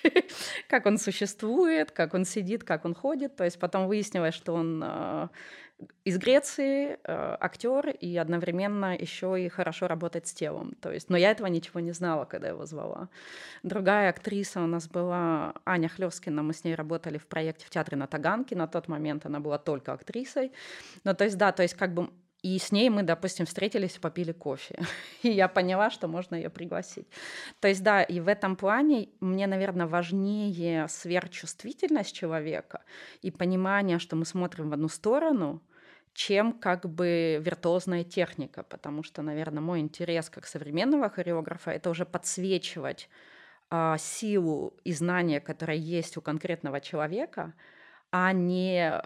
[0.68, 3.36] как он существует, как он сидит, как он ходит.
[3.36, 5.28] То есть потом выяснилось, что он э,
[6.04, 10.74] из Греции э, актер и одновременно еще и хорошо работает с телом.
[10.80, 13.08] То есть, но я этого ничего не знала, когда его звала.
[13.62, 17.96] Другая актриса у нас была Аня Хлескина, мы с ней работали в проекте в театре
[17.96, 18.56] на Таганке.
[18.56, 20.52] На тот момент она была только актрисой.
[21.04, 22.10] Ну, то есть, да, то есть как бы
[22.42, 24.80] и с ней мы, допустим, встретились и попили кофе.
[25.22, 27.06] И я поняла, что можно ее пригласить.
[27.60, 32.82] То есть, да, и в этом плане мне, наверное, важнее сверхчувствительность человека
[33.22, 35.62] и понимание, что мы смотрим в одну сторону,
[36.14, 42.04] чем как бы виртуозная техника, потому что, наверное, мой интерес как современного хореографа это уже
[42.04, 43.08] подсвечивать
[43.70, 47.54] а, силу и знания, которые есть у конкретного человека,
[48.10, 49.00] а не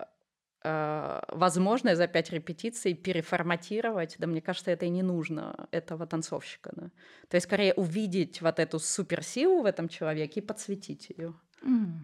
[0.65, 6.73] а, возможно за пять репетиций переформатировать, да мне кажется, это и не нужно этого танцовщика.
[6.75, 6.91] Да?
[7.29, 11.35] То есть скорее увидеть вот эту суперсилу в этом человеке и подсветить ее.
[11.63, 12.01] Mm.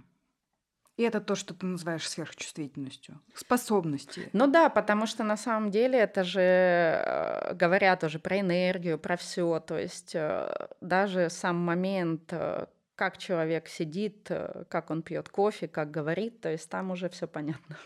[0.96, 4.24] И это то, что ты называешь сверхчувствительностью, способностью.
[4.34, 9.16] Ну да, потому что на самом деле это же э, говорят уже про энергию, про
[9.16, 9.58] все.
[9.60, 14.30] То есть э, даже сам момент, э, как человек сидит,
[14.68, 17.78] как он пьет кофе, как говорит, то есть там уже все понятно.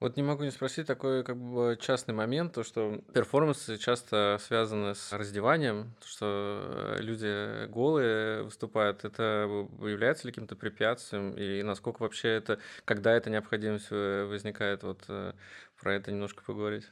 [0.00, 4.94] Вот не могу не спросить такой как бы частный момент, то что перформансы часто связаны
[4.94, 9.48] с раздеванием, то что люди голые выступают, это
[9.80, 15.32] является ли каким-то препятствием, и насколько вообще это, когда эта необходимость возникает, вот э,
[15.80, 16.88] про это немножко поговорить?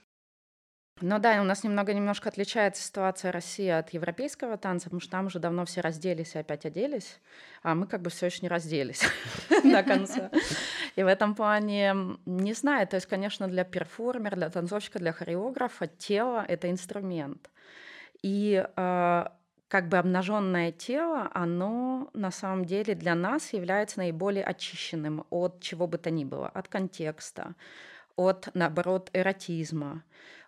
[1.02, 5.26] Ну да, у нас немного немножко отличается ситуация России от европейского танца, потому что там
[5.26, 7.20] уже давно все разделись и опять оделись,
[7.62, 9.02] а мы как бы все еще не разделись
[9.62, 10.30] до конца.
[10.94, 15.86] И в этом плане, не знаю, то есть, конечно, для перформера, для танцовщика, для хореографа
[15.86, 17.50] тело— это инструмент.
[18.22, 19.24] И э,
[19.68, 25.86] как бы обнаженное тело, оно на самом деле для нас является наиболее очищенным от чего
[25.86, 27.54] бы то ни было, от контекста,
[28.16, 30.02] от, наоборот, эротизма,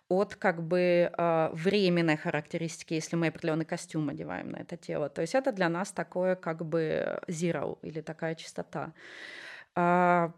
[0.09, 5.07] от как бы э, временной характеристики, если мы определенный костюм одеваем на это тело.
[5.09, 8.93] То есть это для нас такое как бы zero или такая чистота.
[9.75, 10.33] А,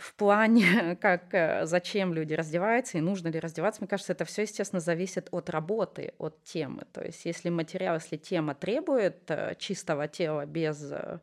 [0.00, 4.42] в плане, как, э, зачем люди раздеваются и нужно ли раздеваться, мне кажется, это все,
[4.42, 6.84] естественно, зависит от работы, от темы.
[6.92, 11.18] То есть если материал, если тема требует э, чистого тела без э,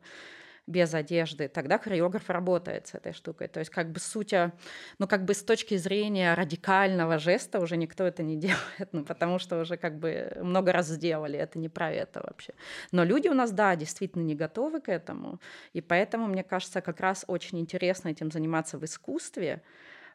[0.68, 3.48] без одежды, тогда хореограф работает с этой штукой.
[3.48, 4.52] То есть как бы суть, а,
[4.98, 9.38] ну как бы с точки зрения радикального жеста уже никто это не делает, ну потому
[9.38, 12.52] что уже как бы много раз сделали, это не про это вообще.
[12.92, 15.40] Но люди у нас, да, действительно не готовы к этому,
[15.72, 19.62] и поэтому, мне кажется, как раз очень интересно этим заниматься в искусстве,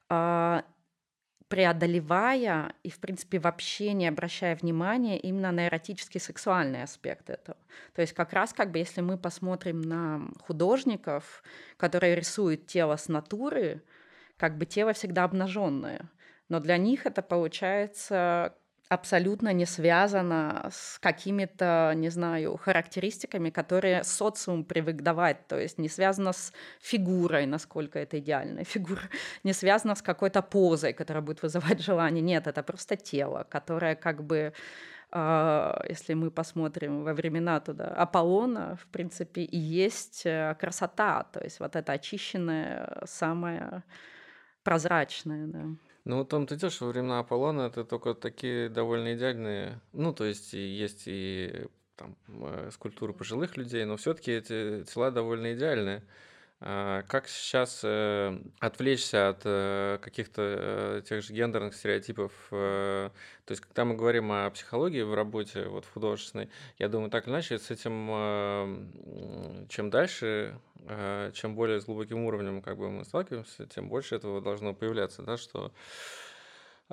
[0.09, 0.63] а,
[1.53, 7.57] преодолевая и, в принципе, вообще не обращая внимания именно на эротический сексуальный аспект этого.
[7.93, 11.43] То есть как раз как бы если мы посмотрим на художников,
[11.77, 13.83] которые рисуют тело с натуры,
[14.35, 16.09] как бы тело всегда обнаженное.
[16.49, 18.55] Но для них это получается
[18.89, 25.89] абсолютно не связано с какими-то, не знаю, характеристиками, которые социум привык давать, то есть не
[25.89, 29.01] связано с фигурой, насколько это идеальная фигура,
[29.43, 32.21] не связано с какой-то позой, которая будет вызывать желание.
[32.21, 34.53] Нет, это просто тело, которое как бы
[35.15, 41.39] а, если мы посмотрим во времена туда Аполлона, в принципе, и есть э, красота, то
[41.39, 43.83] есть вот это очищенное, самое
[44.63, 45.45] прозрачное.
[45.45, 45.65] Да.
[46.05, 49.79] Ну, вот том ты идешь во времена Аполлона это только такие довольно идеальные.
[49.93, 55.53] Ну, то есть есть и там э, скульптуры пожилых людей, но все-таки эти тела довольно
[55.53, 56.03] идеальные.
[56.59, 62.31] А, как сейчас э, отвлечься от э, каких-то тех же гендерных стереотипов?
[62.49, 63.11] То
[63.49, 67.33] есть, когда мы говорим о психологии в работе, вот в художественной, я думаю, так или
[67.33, 68.89] иначе, с этим,
[69.69, 70.57] чем дальше,
[71.33, 75.37] чем более с глубоким уровнем как бы мы сталкиваемся, тем больше этого должно появляться, да,
[75.37, 75.71] что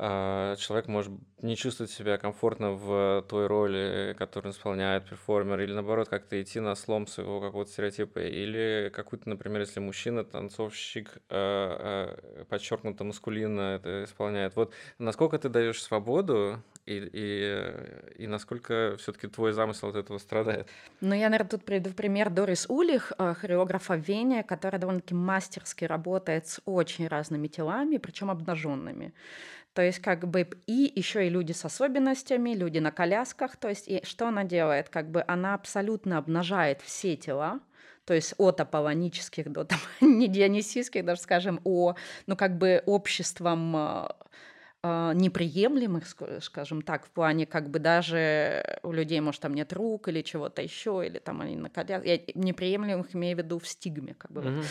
[0.03, 6.09] а, человек может не чувствовать себя комфортно в той роли, которую исполняет перформер, или наоборот
[6.09, 13.05] как-то идти на слом своего какого-то стереотипа, или какую-то, например, если мужчина, танцовщик, а, подчеркнуто
[13.05, 14.57] маскулинно это исполняет.
[14.57, 20.69] Вот насколько ты даешь свободу и, и, и насколько все-таки твой замысел от этого страдает?
[21.01, 26.49] Ну, я, наверное, тут приведу пример Дорис Улих, хореографа в Вене, которая довольно-таки мастерски работает
[26.49, 29.13] с очень разными телами, причем обнаженными.
[29.73, 33.57] То есть как бы и еще и люди с особенностями, люди на колясках.
[33.57, 34.89] То есть и что она делает?
[34.89, 37.61] Как бы она абсолютно обнажает все тела,
[38.05, 41.95] то есть от аполлонических до там, не дионисийских, даже скажем, о,
[42.27, 44.17] ну как бы обществом а, а,
[44.83, 46.05] неприемлемых,
[46.41, 50.63] скажем так, в плане как бы даже у людей, может, там нет рук или чего-то
[50.63, 54.41] еще, или там они на коляске, я неприемлемых имею в виду в стигме, как бы.
[54.41, 54.65] Mm-hmm.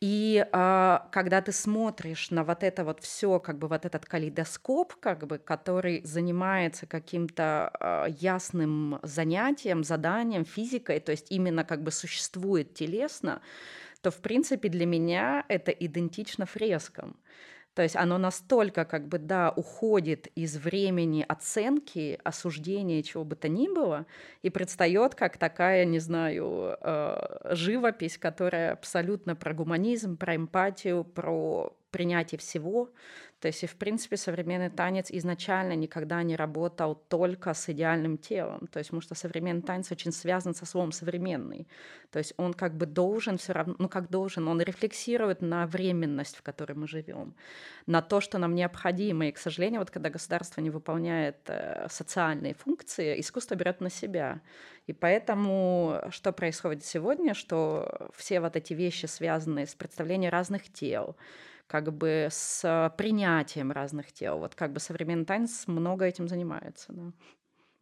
[0.00, 4.94] И а, когда ты смотришь на вот это вот все, как бы вот этот калейдоскоп,
[4.96, 11.92] как бы, который занимается каким-то а, ясным занятием, заданием, физикой, то есть именно как бы
[11.92, 13.40] существует телесно,
[14.02, 17.16] то, в принципе, для меня это идентично фрескам.
[17.76, 23.48] То есть оно настолько как бы, да, уходит из времени оценки, осуждения, чего бы то
[23.48, 24.06] ни было,
[24.40, 31.76] и предстает как такая, не знаю, э, живопись, которая абсолютно про гуманизм, про эмпатию, про
[31.96, 32.90] принятии всего.
[33.40, 38.66] То есть, и, в принципе, современный танец изначально никогда не работал только с идеальным телом.
[38.66, 41.66] То есть, потому что современный танец очень связан со словом «современный».
[42.10, 46.36] То есть, он как бы должен все равно, ну как должен, он рефлексирует на временность,
[46.36, 47.34] в которой мы живем,
[47.86, 49.26] на то, что нам необходимо.
[49.26, 54.40] И, к сожалению, вот когда государство не выполняет э, социальные функции, искусство берет на себя.
[54.86, 61.16] И поэтому что происходит сегодня, что все вот эти вещи, связанные с представлением разных тел,
[61.66, 64.38] как бы с принятием разных тел.
[64.38, 66.92] Вот как бы современный танец много этим занимается.
[66.92, 67.12] Да.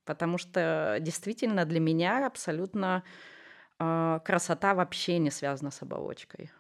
[0.05, 3.05] Потому что действительно для меня абсолютно
[3.79, 6.51] э, красота вообще не связана с оболочкой.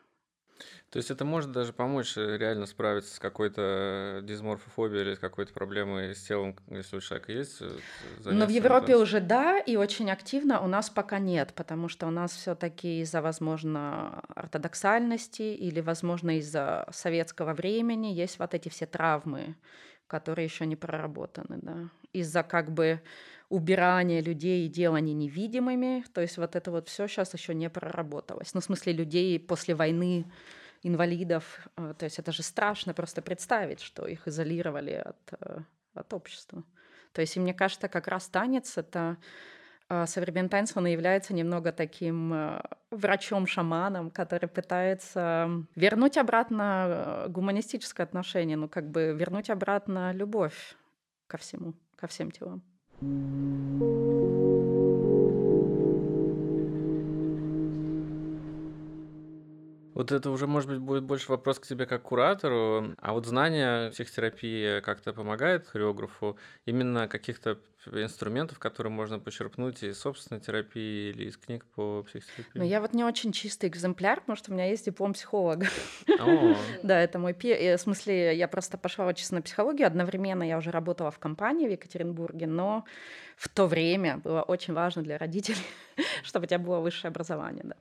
[0.90, 5.52] То есть это может даже помочь э, реально справиться с какой-то дисморфофобией или с какой-то
[5.52, 7.70] проблемой с телом, если у человека есть э,
[8.24, 12.10] Но в Европе уже да, и очень активно у нас пока нет, потому что у
[12.10, 18.86] нас все таки из-за, возможно, ортодоксальности или, возможно, из-за советского времени есть вот эти все
[18.86, 19.57] травмы,
[20.07, 21.88] которые еще не проработаны, да.
[22.12, 23.02] Из-за как бы
[23.49, 28.55] убирания людей и делания невидимыми, то есть вот это вот все сейчас еще не проработалось.
[28.55, 30.26] Ну, в смысле людей после войны
[30.84, 31.66] инвалидов.
[31.76, 35.59] Э, то есть это же страшно просто представить, что их изолировали от, э,
[35.95, 36.62] от общества.
[37.12, 39.16] То есть, и мне кажется, как раз танец— это
[39.88, 48.68] э, современный танец, он является немного таким врачом-шаманом, который пытается вернуть обратно гуманистическое отношение, ну,
[48.68, 50.76] как бы вернуть обратно любовь
[51.26, 52.62] ко всему, ко всем телам.
[53.03, 54.43] うん。
[59.95, 62.95] Вот это уже, может быть, будет больше вопрос к тебе как куратору.
[62.99, 66.36] А вот знание психотерапии как-то помогает хореографу?
[66.66, 72.59] Именно каких-то инструментов, которые можно почерпнуть из собственной терапии или из книг по психотерапии?
[72.59, 75.66] Ну, я вот не очень чистый экземпляр, потому что у меня есть диплом психолога.
[76.82, 77.64] Да, это мой первый.
[77.64, 79.86] Э, в смысле, я просто пошла учиться на психологию.
[79.86, 82.84] Одновременно я уже работала в компании в Екатеринбурге, но
[83.37, 85.59] в то время было очень важно для родителей,
[86.22, 87.62] чтобы у тебя было высшее образование.
[87.64, 87.76] Да.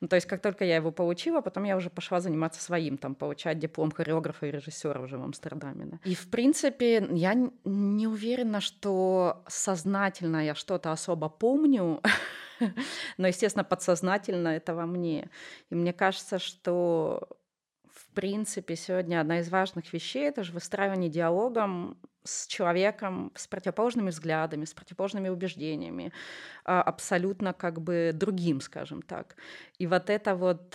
[0.00, 3.14] Ну, то есть, как только я его получила, потом я уже пошла заниматься своим, там,
[3.14, 5.84] получать диплом хореографа и режиссера уже в Амстердаме.
[5.86, 5.98] Да.
[6.04, 7.34] И, в принципе, я
[7.64, 12.00] не уверена, что сознательно я что-то особо помню,
[13.18, 15.30] но, естественно, подсознательно это во мне.
[15.70, 17.28] И мне кажется, что
[18.14, 24.64] принципе, сегодня одна из важных вещей— это же выстраивание диалогом с человеком с противоположными взглядами,
[24.64, 26.12] с противоположными убеждениями,
[26.64, 29.36] а, абсолютно как бы другим, скажем так.
[29.78, 30.74] И вот это вот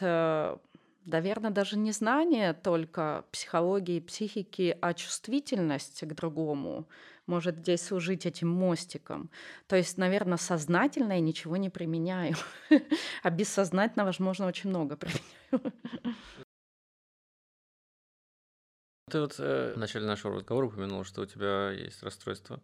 [1.06, 6.88] наверное, даже не знание только психологии, психики, а чувствительность к другому
[7.26, 9.30] может здесь служить этим мостиком.
[9.68, 12.36] То есть, наверное, сознательно я ничего не применяю,
[13.24, 15.74] а бессознательно, возможно, очень много применяю.
[19.10, 22.62] Ты вот э, в начале нашего разговора упомянул, что у тебя есть расстройство.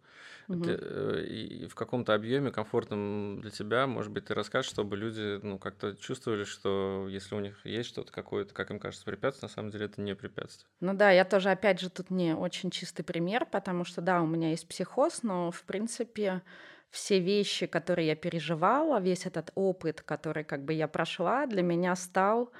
[0.48, 0.62] Угу.
[0.62, 5.40] Ты, э, и в каком-то объеме комфортном для тебя, может быть, ты расскажешь, чтобы люди
[5.42, 9.54] ну, как-то чувствовали, что если у них есть что-то какое-то, как им кажется, препятствие, на
[9.54, 10.68] самом деле это не препятствие.
[10.80, 14.26] Ну да, я тоже, опять же, тут не очень чистый пример, потому что, да, у
[14.26, 16.42] меня есть психоз, но, в принципе,
[16.90, 21.94] все вещи, которые я переживала, весь этот опыт, который как бы я прошла, для меня
[21.96, 22.50] стал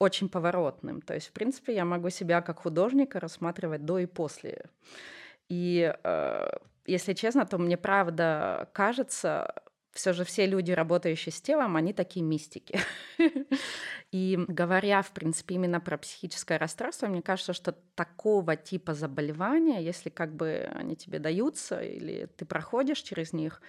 [0.00, 1.02] очень поворотным.
[1.02, 4.64] То есть, в принципе, я могу себя как художника рассматривать до и после.
[5.48, 6.50] И, э,
[6.86, 9.54] если честно, то мне правда кажется,
[9.92, 12.80] все же все люди, работающие с телом, они такие мистики.
[14.12, 20.08] И говоря, в принципе, именно про психическое расстройство, мне кажется, что такого типа заболевания, если
[20.08, 23.60] как бы они тебе даются или ты проходишь через них,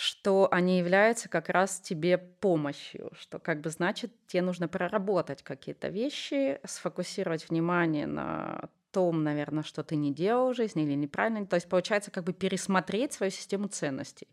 [0.00, 5.88] что они являются как раз тебе помощью, что как бы значит тебе нужно проработать какие-то
[5.88, 11.44] вещи, сфокусировать внимание на том, наверное, что ты не делал в жизни или неправильно.
[11.44, 14.28] То есть получается как бы пересмотреть свою систему ценностей.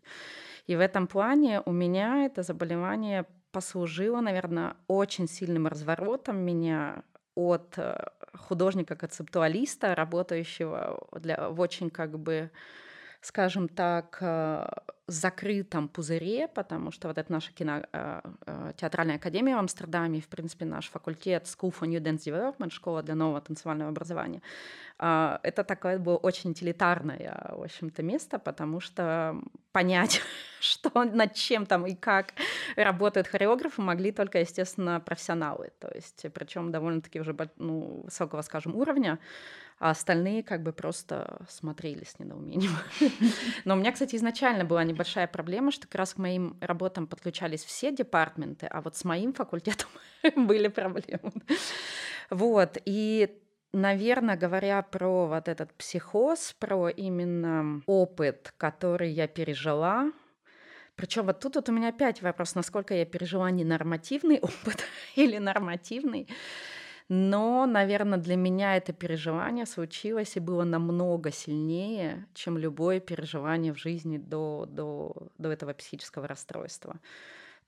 [0.66, 7.02] И в этом плане у меня это заболевание послужило, наверное, очень сильным разворотом меня
[7.34, 12.50] от э, художника-концептуалиста, работающего для, в очень как бы
[13.20, 14.66] скажем так, э,
[15.06, 20.28] закрытом пузыре, потому что вот это наша кино, э, э, театральная академия в Амстердаме, в
[20.28, 24.42] принципе, наш факультет School for New Dance Development, школа для нового танцевального образования,
[24.98, 29.40] это такое было очень утилитарное, в общем-то, место, потому что
[29.70, 30.20] понять,
[30.60, 32.34] что над чем там и как
[32.74, 39.20] работают хореографы, могли только, естественно, профессионалы, то есть, причем довольно-таки уже ну, высокого, скажем, уровня,
[39.78, 42.72] а остальные как бы просто смотрели с недоумением.
[43.64, 47.64] Но у меня, кстати, изначально была небольшая проблема, что как раз к моим работам подключались
[47.64, 49.88] все департменты, а вот с моим факультетом
[50.36, 51.32] были проблемы.
[52.30, 53.40] Вот, и
[53.72, 60.10] наверное, говоря про вот этот психоз, про именно опыт, который я пережила,
[60.98, 66.28] причем вот тут вот у меня опять вопрос, насколько я пережила ненормативный опыт или нормативный.
[67.08, 73.78] Но, наверное, для меня это переживание случилось и было намного сильнее, чем любое переживание в
[73.78, 77.00] жизни до, до, до этого психического расстройства.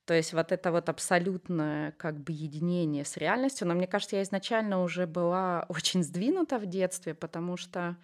[0.05, 3.67] То есть вот это вот абсолютное как бы единение с реальностью.
[3.67, 7.97] Но мне кажется, я изначально уже была очень сдвинута в детстве, потому что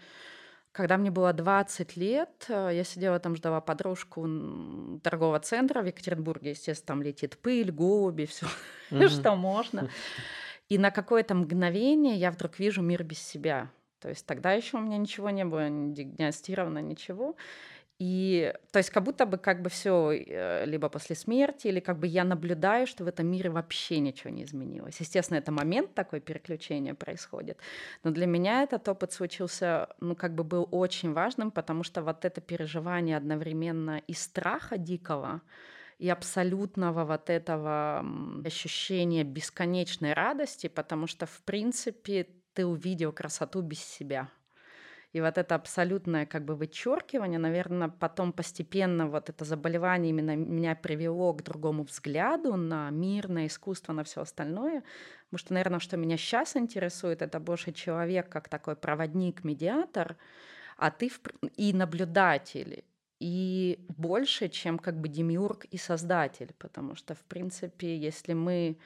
[0.72, 4.28] когда мне было 20 лет, э, я сидела там, ждала подружку
[5.04, 6.52] торгового центра в Екатеринбурге.
[6.52, 8.48] Естественно, там летит пыль, голуби, все,
[9.08, 9.90] что можно.
[10.70, 13.72] И на какое-то мгновение я вдруг вижу мир без себя.
[14.00, 17.36] То есть тогда еще у меня ничего не было, не диагностировано, ничего.
[18.00, 21.98] И то есть как будто бы как бы все э, либо после смерти, или как
[21.98, 25.00] бы я наблюдаю, что в этом мире вообще ничего не изменилось.
[25.00, 27.58] Естественно, это момент такой переключения происходит.
[28.04, 32.24] Но для меня этот опыт случился, ну как бы был очень важным, потому что вот
[32.24, 35.42] это переживание одновременно и страха дикого,
[36.00, 38.06] и абсолютного вот этого
[38.46, 44.30] ощущения бесконечной радости, потому что, в принципе, ты увидел красоту без себя.
[45.14, 50.76] И вот это абсолютное как бы вычеркивание, наверное, потом постепенно вот это заболевание именно меня
[50.76, 54.84] привело к другому взгляду на мир, на искусство, на все остальное.
[55.26, 60.18] Потому что, наверное, что меня сейчас интересует, это больше человек как такой проводник, медиатор,
[60.78, 61.20] а ты в...
[61.56, 62.84] и наблюдатель
[63.20, 68.78] и больше, чем как бы демиург и создатель, потому что, в принципе, если мы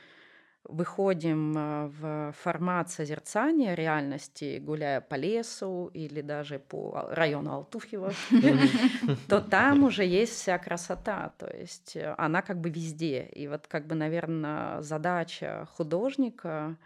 [0.64, 8.14] выходим а, в формат созерцания реальности, гуляя по лесу или даже по району Алтуфьева,
[9.28, 13.24] то там уже есть вся красота, то есть э, она как бы везде.
[13.34, 16.78] И вот как бы, наверное, задача художника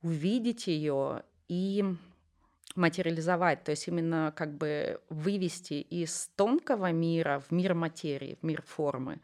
[0.00, 1.84] увидеть ее и
[2.76, 8.62] материализовать, то есть именно как бы вывести из тонкого мира в мир материи, в мир
[8.62, 9.20] формы.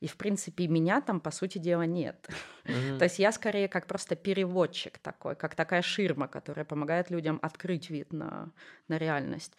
[0.00, 2.28] И, в принципе, меня там, по сути дела, нет.
[2.68, 2.98] Mm-hmm.
[2.98, 7.88] То есть я скорее как просто переводчик такой, как такая ширма, которая помогает людям открыть
[7.88, 8.50] вид на,
[8.88, 9.56] на реальность.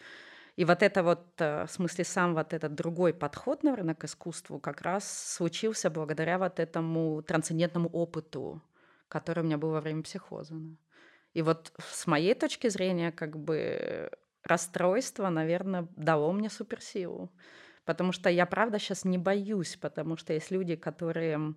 [0.54, 4.60] И вот это вот, э, в смысле, сам вот этот другой подход, наверное, к искусству
[4.60, 8.62] как раз случился благодаря вот этому трансцендентному опыту,
[9.08, 10.54] который у меня был во время психоза.
[11.34, 14.10] И вот с моей точки зрения, как бы
[14.42, 17.30] расстройство, наверное, дало мне суперсилу.
[17.84, 21.54] Потому что я, правда, сейчас не боюсь, потому что есть люди, которые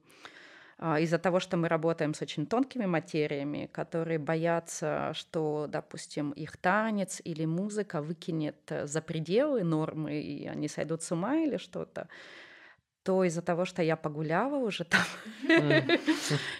[0.77, 6.57] а, из-за того, что мы работаем с очень тонкими материями, которые боятся, что, допустим, их
[6.57, 12.07] танец или музыка выкинет за пределы нормы, и они сойдут с ума или что-то,
[13.03, 15.01] то из-за того, что я погуляла уже там,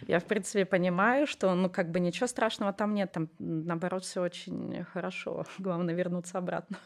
[0.07, 4.21] я, в принципе, понимаю, что, ну, как бы ничего страшного там нет, там, наоборот, все
[4.21, 5.45] очень хорошо.
[5.57, 6.77] Главное вернуться обратно.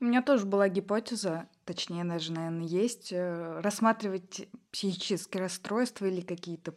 [0.00, 6.74] У меня тоже была гипотеза, точнее, даже, наверное, есть, э, рассматривать психические расстройства или какие-то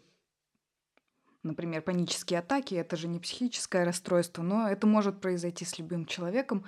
[1.46, 6.66] например, панические атаки, это же не психическое расстройство, но это может произойти с любым человеком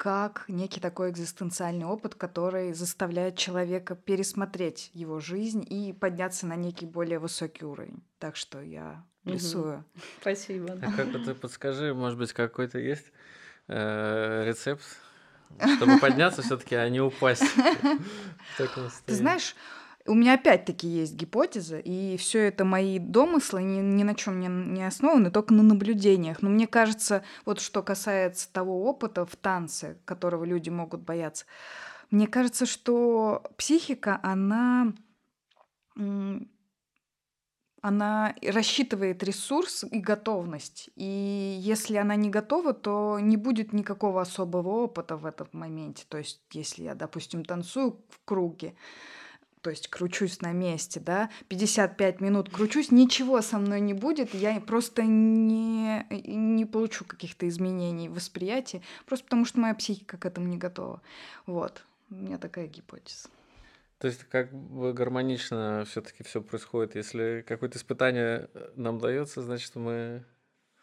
[0.00, 6.86] как некий такой экзистенциальный опыт, который заставляет человека пересмотреть его жизнь и подняться на некий
[6.86, 8.02] более высокий уровень.
[8.18, 9.84] Так что я рисую.
[10.22, 10.78] Спасибо.
[10.80, 13.12] А как ты подскажи, может быть, какой-то есть
[13.68, 14.82] э, рецепт,
[15.76, 17.44] чтобы подняться все-таки, а не упасть?
[19.04, 19.54] Ты знаешь,
[20.10, 24.48] у меня опять-таки есть гипотеза, и все это мои домыслы ни, ни на чем не,
[24.48, 26.42] не основаны, только на наблюдениях.
[26.42, 31.46] Но мне кажется, вот что касается того опыта в танце, которого люди могут бояться,
[32.10, 34.92] мне кажется, что психика, она
[37.82, 40.90] она рассчитывает ресурс и готовность.
[40.96, 46.04] И если она не готова, то не будет никакого особого опыта в этом моменте.
[46.08, 48.74] То есть, если я, допустим, танцую в круге,
[49.62, 54.60] то есть кручусь на месте, да, 55 минут кручусь, ничего со мной не будет, я
[54.60, 60.48] просто не, не получу каких-то изменений в восприятии, просто потому что моя психика к этому
[60.48, 61.02] не готова.
[61.46, 63.28] Вот, у меня такая гипотеза.
[63.98, 66.94] То есть как бы гармонично все-таки все происходит.
[66.94, 70.24] Если какое-то испытание нам дается, значит мы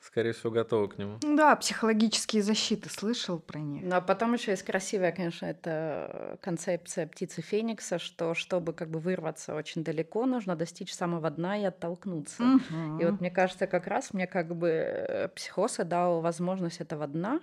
[0.08, 1.20] скорее всего, готовы к нему.
[1.22, 3.84] Да, психологические защиты, слышал про них.
[3.84, 9.00] Ну, а потом еще есть красивая, конечно, это концепция птицы Феникса, что чтобы как бы
[9.00, 12.42] вырваться очень далеко, нужно достичь самого дна и оттолкнуться.
[12.42, 13.02] Угу.
[13.02, 17.42] И вот мне кажется, как раз мне как бы э, психоз дал возможность этого дна,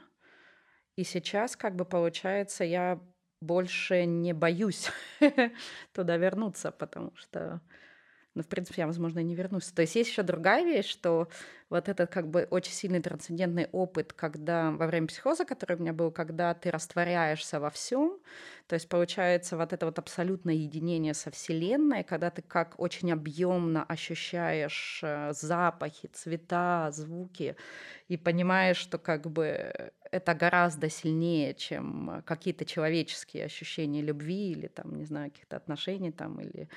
[0.97, 2.99] и сейчас как бы получается, я
[3.43, 4.91] больше не боюсь
[5.93, 7.61] туда вернуться, потому что
[8.35, 9.70] но, в принципе, я, возможно, и не вернусь.
[9.72, 11.28] То есть есть еще другая вещь, что
[11.70, 15.93] вот этот как бы очень сильный трансцендентный опыт, когда во время психоза, который у меня
[15.93, 18.18] был, когда ты растворяешься во всем,
[18.66, 23.85] то есть получается вот это вот абсолютное единение со Вселенной, когда ты как очень объемно
[23.85, 27.57] ощущаешь э, запахи, цвета, звуки,
[28.09, 34.97] и понимаешь, что как бы это гораздо сильнее, чем какие-то человеческие ощущения любви или там,
[34.97, 36.68] не знаю, каких-то отношений там или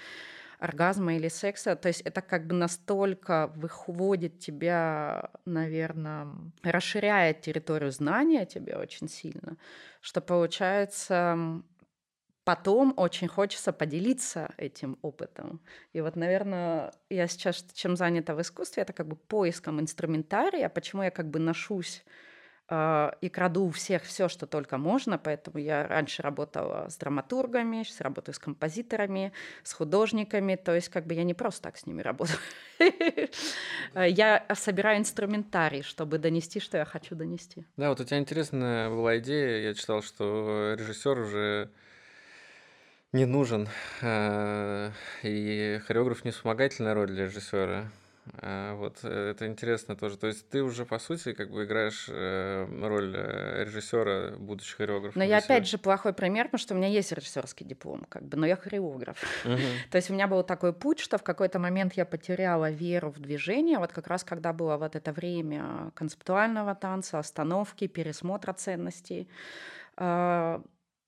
[0.59, 1.75] оргазма или секса.
[1.75, 6.27] То есть это как бы настолько выходит тебя, наверное,
[6.63, 9.57] расширяет территорию знания тебе очень сильно,
[10.01, 11.63] что получается
[12.43, 15.59] потом очень хочется поделиться этим опытом.
[15.91, 21.03] И вот, наверное, я сейчас чем занята в искусстве, это как бы поиском инструментария, почему
[21.03, 22.05] я как бы ношусь
[22.69, 28.01] и краду у всех все, что только можно, поэтому я раньше работала с драматургами, сейчас
[28.01, 29.31] работаю с композиторами,
[29.63, 32.37] с художниками, то есть как бы я не просто так с ними работаю.
[33.95, 37.65] Я собираю инструментарий, чтобы донести, что я хочу донести.
[37.77, 41.71] Да, вот у тебя интересная была идея, я читал, что режиссер уже
[43.13, 43.67] не нужен,
[44.01, 44.91] а,
[45.23, 47.89] и хореограф не вспомогательная роль для режиссера.
[48.39, 50.17] А, вот э, это интересно тоже.
[50.17, 55.19] То есть ты уже, по сути, как бы играешь э, роль э, режиссера, будучи хореографом.
[55.19, 58.37] Но я опять же плохой пример, потому что у меня есть режиссерский диплом, как бы,
[58.37, 59.17] но я хореограф.
[59.91, 63.19] То есть у меня был такой путь, что в какой-то момент я потеряла веру в
[63.19, 69.27] движение, вот как раз когда было вот это время концептуального танца, остановки, пересмотра ценностей
[69.95, 70.61] а,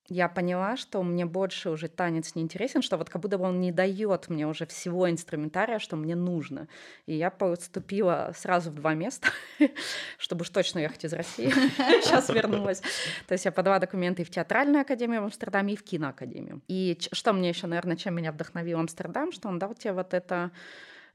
[0.10, 3.62] я поняла, что мне больше уже танец не интересен, что вот как будто бы он
[3.62, 6.68] не дает мне уже всего инструментария, что мне нужно.
[7.05, 9.30] И я поступила сразу в два места,
[10.18, 11.49] чтобы уж точно ехать из России.
[12.01, 12.82] Сейчас вернулась.
[13.28, 16.62] То есть я подала документы и в театральную академию в Амстердаме, и в киноакадемию.
[16.68, 20.51] И что мне еще, наверное, чем меня вдохновил Амстердам, что он дал тебе вот это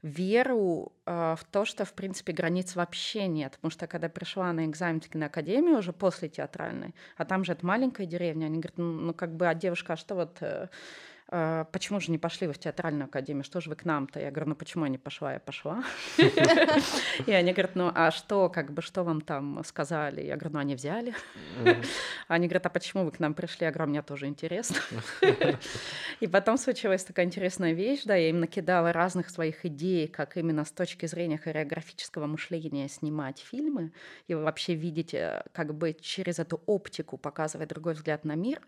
[0.05, 3.53] веру э, в то, что, в принципе, границ вообще нет.
[3.53, 7.65] Потому что когда пришла на экзамен в киноакадемию уже после театральной, а там же это
[7.65, 10.37] маленькая деревня, они говорят, ну, ну как бы, а девушка, а что вот...
[10.41, 10.69] Э, «А,
[11.27, 14.19] почему же не пошли вы в театральную академию, что же вы к нам-то?
[14.19, 15.33] Я говорю, ну почему я не пошла?
[15.33, 15.83] Я пошла.
[17.25, 20.21] И они говорят, ну а что, как бы, что вам там сказали?
[20.21, 21.15] Я говорю, ну они взяли.
[22.27, 23.65] Они говорят, а почему вы к нам пришли?
[23.65, 24.77] Я говорю, «А мне тоже интересно.
[26.19, 30.65] И потом случилась такая интересная вещь, да, я им накидала разных своих идей, как именно
[30.65, 33.91] с точки зрения хореографического мышления снимать фильмы
[34.27, 38.61] и вообще видеть э, как бы через эту оптику показывать другой взгляд на мир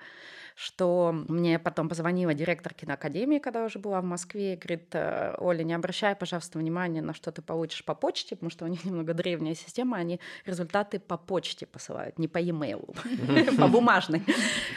[0.58, 5.74] что мне потом позвонила директор киноакадемии, когда уже была в Москве, говорит, «Э, Оля, не
[5.74, 9.56] обращай, пожалуйста, внимания на что ты получишь по почте, потому что у них немного древняя
[9.56, 12.96] система, они результаты по почте посылают, не по e-mail,
[13.58, 14.24] по бумажной.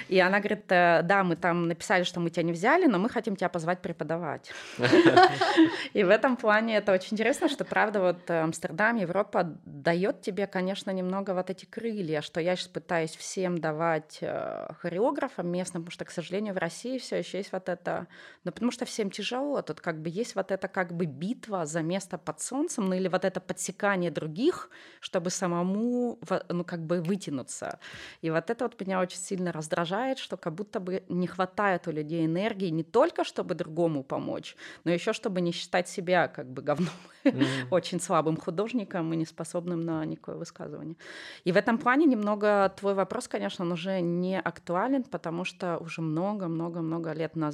[0.09, 3.09] И она говорит, «Э, да, мы там написали, что мы тебя не взяли, но мы
[3.09, 4.53] хотим тебя позвать преподавать.
[5.95, 10.91] И в этом плане это очень интересно, что, правда, вот Амстердам, Европа дает тебе, конечно,
[10.91, 16.05] немного вот эти крылья, что я сейчас пытаюсь всем давать э, хореографам интересно, потому что,
[16.05, 18.09] к сожалению, в России все еще есть вот это,
[18.45, 21.83] ну, потому что всем тяжело, тут как бы есть вот это как бы битва за
[21.83, 27.79] место под солнцем, ну, или вот это подсекание других, чтобы самому, ну, как бы вытянуться.
[28.23, 31.93] И вот это вот меня очень сильно раздражает, что как будто бы не хватает у
[31.93, 36.63] людей энергии не только, чтобы другому помочь, но еще чтобы не считать себя как бы
[36.63, 36.89] говном,
[37.25, 37.47] mm-hmm.
[37.71, 40.97] очень слабым художником и неспособным на никакое высказывание.
[41.45, 45.77] И в этом плане немного твой вопрос, конечно, он уже не актуален, потому что что
[45.77, 47.50] уже много-много-много лет назад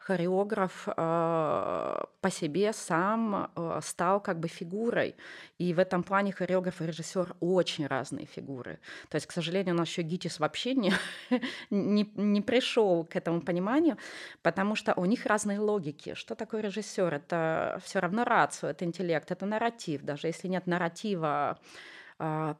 [0.00, 5.14] хореограф э, по себе сам э, стал как бы фигурой.
[5.58, 8.78] И в этом плане хореограф и режиссер очень разные фигуры.
[9.10, 10.92] То есть, к сожалению, у нас еще ГИТИС вообще не,
[11.70, 13.98] не, не пришел к этому пониманию,
[14.42, 16.14] потому что у них разные логики.
[16.14, 17.14] Что такое режиссер?
[17.14, 20.02] Это все равно рацио, это интеллект, это нарратив.
[20.02, 21.58] Даже если нет нарратива, а,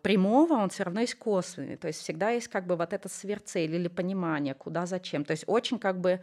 [0.03, 1.77] прямого, он все равно есть косвенный.
[1.77, 5.25] То есть всегда есть как бы вот эта сверхцель или понимание, куда, зачем.
[5.25, 6.21] То есть очень как бы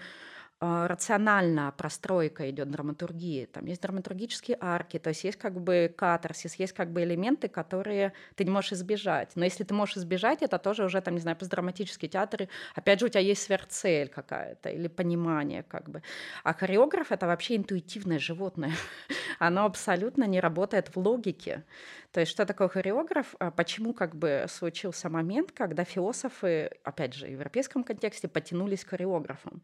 [0.59, 3.45] а, рациональная простройка идет драматургии.
[3.45, 8.13] Там есть драматургические арки, то есть есть как бы катарсис, есть как бы элементы, которые
[8.35, 9.35] ты не можешь избежать.
[9.35, 13.05] Но если ты можешь избежать, это тоже уже, там, не знаю, постдраматические театры, опять же,
[13.05, 16.01] у тебя есть сверхцель какая-то или понимание как бы.
[16.43, 18.71] А хореограф— это вообще интуитивное животное.
[19.39, 21.65] Оно абсолютно не работает в логике.
[22.11, 23.35] То есть что такое хореограф?
[23.39, 28.89] А почему как бы случился момент, когда философы, опять же, в европейском контексте потянулись к
[28.89, 29.61] хореографам?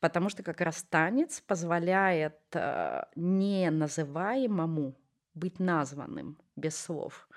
[0.00, 4.94] Потому что как раз танец позволяет э, не называемому
[5.34, 7.28] быть названным без слов.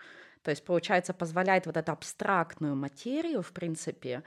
[0.44, 4.24] То есть, получается, позволяет вот эту абстрактную материю, в принципе,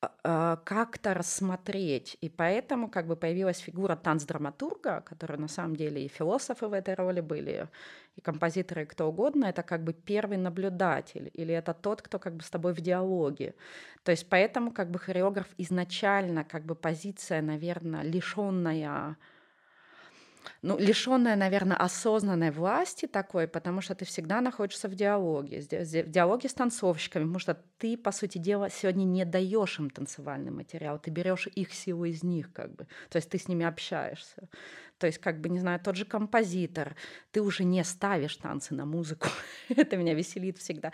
[0.00, 2.18] как-то рассмотреть.
[2.20, 6.94] И поэтому как бы появилась фигура танцдраматурга, которая на самом деле и философы в этой
[6.94, 7.68] роли были,
[8.16, 9.46] и композиторы, и кто угодно.
[9.46, 13.54] Это как бы первый наблюдатель, или это тот, кто как бы с тобой в диалоге.
[14.04, 19.16] То есть поэтому как бы хореограф изначально как бы позиция, наверное, лишенная
[20.62, 26.48] ну, лишенная, наверное, осознанной власти такой, потому что ты всегда находишься в диалоге, в диалоге
[26.48, 31.10] с танцовщиками, потому что ты, по сути дела, сегодня не даешь им танцевальный материал, ты
[31.10, 34.48] берешь их силу из них, как бы, то есть ты с ними общаешься.
[34.98, 36.96] То есть, как бы, не знаю, тот же композитор,
[37.30, 39.28] ты уже не ставишь танцы на музыку,
[39.68, 40.92] это меня веселит всегда.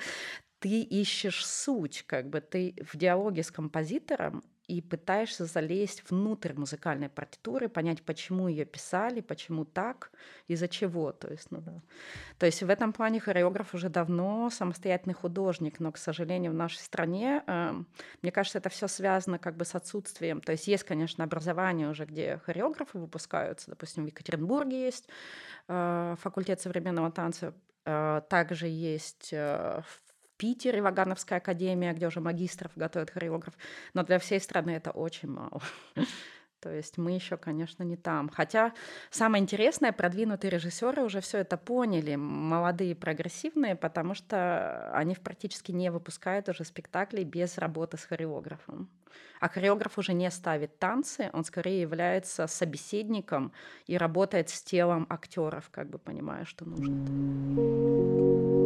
[0.58, 2.40] Ты ищешь суть, как бы.
[2.40, 9.20] Ты в диалоге с композитором и пытаешься залезть внутрь музыкальной партитуры, понять, почему ее писали,
[9.20, 10.10] почему так,
[10.48, 11.12] из-за чего.
[11.12, 11.82] То есть, ну, да.
[12.38, 16.78] то есть в этом плане хореограф уже давно самостоятельный художник, но, к сожалению, в нашей
[16.78, 17.82] стране, э,
[18.22, 20.40] мне кажется, это все связано как бы с отсутствием.
[20.40, 25.06] То есть есть, конечно, образование уже, где хореографы выпускаются, допустим, в Екатеринбурге есть
[25.68, 27.52] э, факультет современного танца,
[27.84, 29.82] э, также есть э,
[30.42, 33.54] Питере Вагановская академия, где уже магистров готовят хореограф.
[33.94, 35.62] Но для всей страны это очень мало.
[36.60, 38.28] То есть мы еще, конечно, не там.
[38.28, 38.72] Хотя
[39.10, 45.92] самое интересное, продвинутые режиссеры уже все это поняли, молодые, прогрессивные, потому что они практически не
[45.92, 48.88] выпускают уже спектаклей без работы с хореографом.
[49.38, 53.52] А хореограф уже не ставит танцы, он скорее является собеседником
[53.86, 58.61] и работает с телом актеров, как бы понимая, что нужно.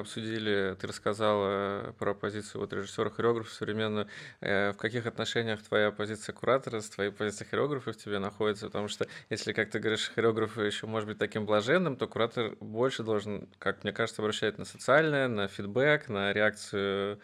[0.00, 4.08] Обсудили, ты рассказала про позицию вот режиссера хореографа современную.
[4.40, 8.66] Э, в каких отношениях твоя позиция куратора с твоей позицией хореографа в тебе находится?
[8.66, 13.02] Потому что если, как ты говоришь, хореограф еще может быть таким блаженным, то куратор больше
[13.02, 17.20] должен, как мне кажется, обращать на социальное, на фидбэк, на реакцию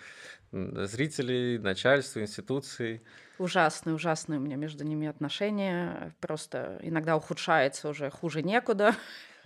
[0.52, 3.02] зрителей, начальства, институций.
[3.38, 6.14] Ужасные, ужасные у меня между ними отношения.
[6.20, 8.94] Просто иногда ухудшается уже хуже некуда.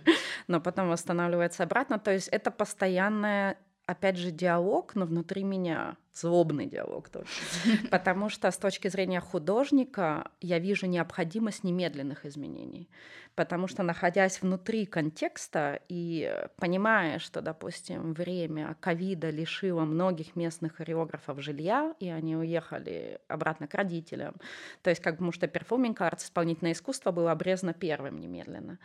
[0.47, 1.99] но потом восстанавливается обратно.
[1.99, 7.27] То есть это постоянная опять же, диалог, но внутри меня злобный диалог тоже.
[7.91, 12.89] Потому что с точки зрения художника я вижу необходимость немедленных изменений.
[13.35, 21.41] Потому что, находясь внутри контекста и понимая, что, допустим, время ковида лишило многих местных хореографов
[21.41, 24.35] жилья, и они уехали обратно к родителям,
[24.81, 28.79] то есть как потому что performing art, исполнительное искусство было обрезано первым немедленно.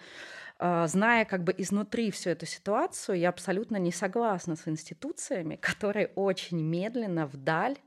[0.59, 6.09] А, зная как бы изнутри всю эту ситуацию, я абсолютно не согласна с институциями, которые
[6.15, 7.79] очень медленно вдаль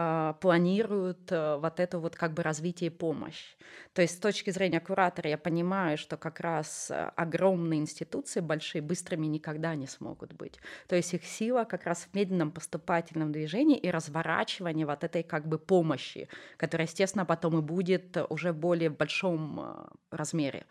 [0.00, 3.56] а, планируют э, вот это вот как бы развитие и помощь.
[3.94, 8.80] То есть с точки зрения куратора я понимаю, что как раз э, огромные институции большие
[8.80, 10.60] быстрыми никогда не смогут быть.
[10.86, 15.48] То есть их сила как раз в медленном поступательном движении и разворачивании вот этой как
[15.48, 20.64] бы помощи, которая, естественно, потом и будет уже более в большом э, размере.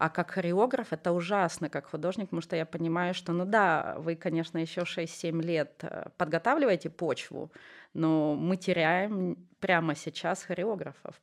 [0.00, 4.16] А как хореограф это ужасно, как художник, потому что я понимаю, что, ну да, вы,
[4.16, 7.52] конечно, еще 6-7 лет э, подготавливаете почву,
[7.92, 11.20] но мы теряем прямо сейчас хореографов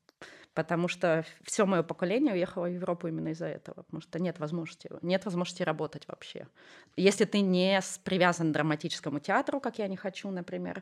[0.58, 4.90] потому что все мое поколение уехало в Европу именно из-за этого, потому что нет возможности,
[5.04, 6.48] нет возможности работать вообще.
[6.96, 10.82] Если ты не привязан к драматическому театру, как я не хочу, например,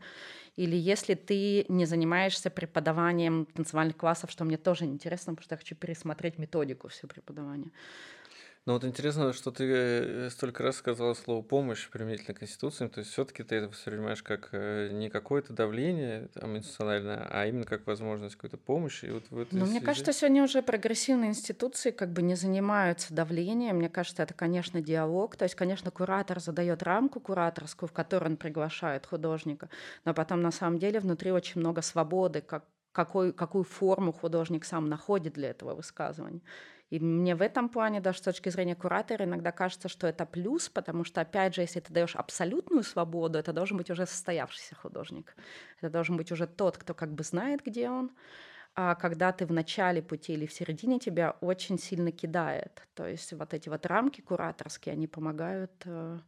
[0.55, 5.57] или если ты не занимаешься преподаванием танцевальных классов, что мне тоже интересно, потому что я
[5.57, 7.71] хочу пересмотреть методику все преподавания.
[8.65, 12.99] Ну вот интересно, что ты э, столько раз сказала слово помощь применительно к институциям, то
[12.99, 17.85] есть все-таки ты это воспринимаешь как э, не какое-то давление там, институциональное, а именно как
[17.85, 19.05] возможность какой-то помощи.
[19.05, 23.13] И вот в этой ну, мне кажется, сегодня уже прогрессивные институции как бы не занимаются
[23.13, 23.75] давлением.
[23.75, 25.35] Мне кажется, это, конечно, диалог.
[25.35, 29.69] То есть, конечно, куратор задает рамку кураторскую, в которой он приглашает художника,
[30.05, 34.87] но потом на самом деле внутри очень много свободы, как какой, какую форму художник сам
[34.87, 36.41] находит для этого высказывания.
[36.89, 40.69] И мне в этом плане, даже с точки зрения куратора, иногда кажется, что это плюс,
[40.69, 45.35] потому что, опять же, если ты даешь абсолютную свободу, это должен быть уже состоявшийся художник.
[45.79, 48.11] Это должен быть уже тот, кто как бы знает, где он.
[48.75, 52.87] А когда ты в начале пути или в середине, тебя очень сильно кидает.
[52.93, 56.19] То есть вот эти вот рамки кураторские, они помогают, э,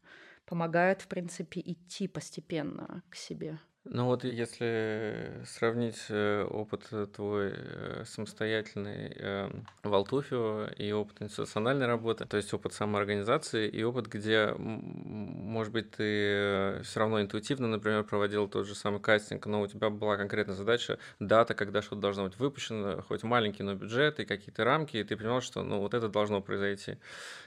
[0.46, 3.60] помогают, в принципе, идти постепенно к себе.
[3.90, 9.50] Ну вот если сравнить э, опыт твой э, самостоятельный э,
[9.84, 15.92] в Алтуфио и опыт институциональной работы, то есть опыт самоорганизации и опыт, где, может быть,
[15.92, 20.56] ты все равно интуитивно, например, проводил тот же самый кастинг, но у тебя была конкретная
[20.56, 25.04] задача, дата, когда что-то должно быть выпущено, хоть маленький, но бюджет и какие-то рамки, и
[25.04, 26.98] ты понимал, что ну вот это должно произойти.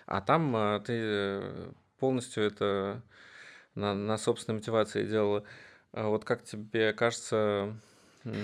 [0.07, 1.43] А там ты
[1.99, 3.03] полностью это
[3.75, 5.45] на, на собственной мотивации делала.
[5.93, 7.77] А вот как тебе кажется,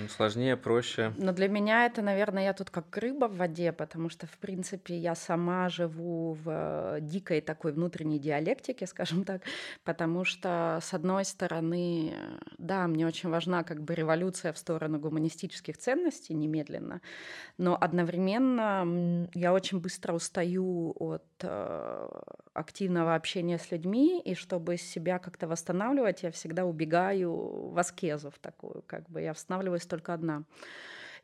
[0.09, 1.13] Сложнее, проще.
[1.19, 4.97] Но для меня это, наверное, я тут как рыба в воде, потому что, в принципе,
[4.97, 9.43] я сама живу в э, дикой такой внутренней диалектике, скажем так,
[9.85, 12.15] потому что, с одной стороны,
[12.57, 17.03] да, мне очень важна как бы революция в сторону гуманистических ценностей немедленно,
[17.59, 22.09] но одновременно я очень быстро устаю от э,
[22.55, 28.39] активного общения с людьми, и чтобы себя как-то восстанавливать, я всегда убегаю в аскезу в
[28.39, 29.35] такую, как бы я
[29.71, 30.43] восстанавливаюсь только одна.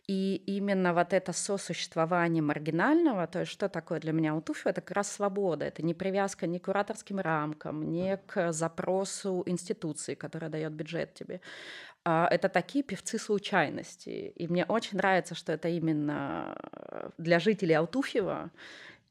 [0.09, 4.97] И именно вот это сосуществование маргинального, то есть что такое для меня утуфи, это как
[4.97, 10.73] раз свобода, это не привязка ни к кураторским рамкам, ни к запросу институции, которая дает
[10.73, 11.41] бюджет тебе.
[12.05, 14.33] А это такие певцы случайности.
[14.35, 16.57] И мне очень нравится, что это именно
[17.19, 18.51] для жителей Алтуфьева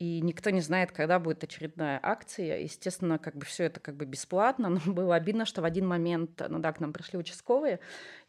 [0.02, 2.58] и никто не знает, когда будет очередная акция.
[2.58, 6.42] Естественно, как бы все это как бы бесплатно, но было обидно, что в один момент,
[6.50, 7.80] ну да, к нам пришли участковые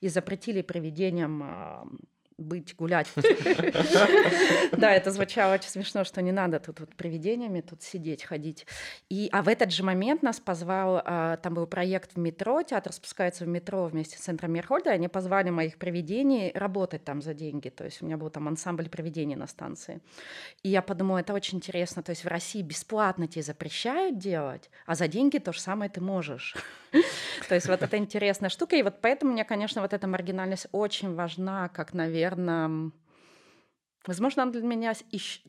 [0.03, 1.43] и запретили проведением
[2.45, 3.09] быть, гулять.
[4.73, 8.67] Да, это звучало очень смешно, что не надо тут вот привидениями тут сидеть, ходить.
[9.09, 12.93] И, а в этот же момент нас позвал, а, там был проект в метро, театр
[12.93, 17.69] спускается в метро вместе с центром Мирхольда, они позвали моих привидений работать там за деньги,
[17.69, 20.01] то есть у меня был там ансамбль привидений на станции.
[20.63, 24.95] И я подумала, это очень интересно, то есть в России бесплатно тебе запрещают делать, а
[24.95, 26.57] за деньги то же самое ты можешь.
[27.49, 31.15] То есть вот это интересная штука, и вот поэтому мне, конечно, вот эта маргинальность очень
[31.15, 32.91] важна, как, наверное,
[34.07, 34.93] возможно, она для меня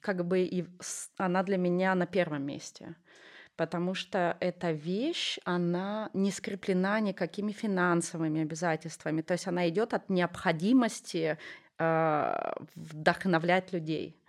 [0.02, 0.66] как бы и
[1.18, 2.96] она для меня на первом месте.
[3.56, 10.10] Потому что эта вещь, она не скреплена никакими финансовыми обязательствами, то есть она идет от
[10.10, 11.38] необходимости
[11.78, 14.20] э, вдохновлять людей.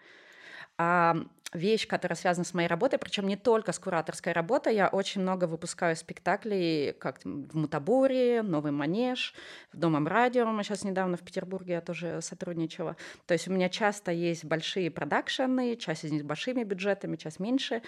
[0.77, 1.17] А
[1.55, 4.75] вещь, которая связана с моей работой, причем не только с кураторской работой.
[4.75, 9.35] Я очень много выпускаю спектаклей, как в Мутабуре, Новый Манеж,
[9.73, 10.47] в Домом радио.
[10.47, 12.97] Мы сейчас недавно в Петербурге я тоже сотрудничала.
[13.27, 17.41] То есть у меня часто есть большие продакшены, часть из них с большими бюджетами, часть
[17.41, 17.83] меньше.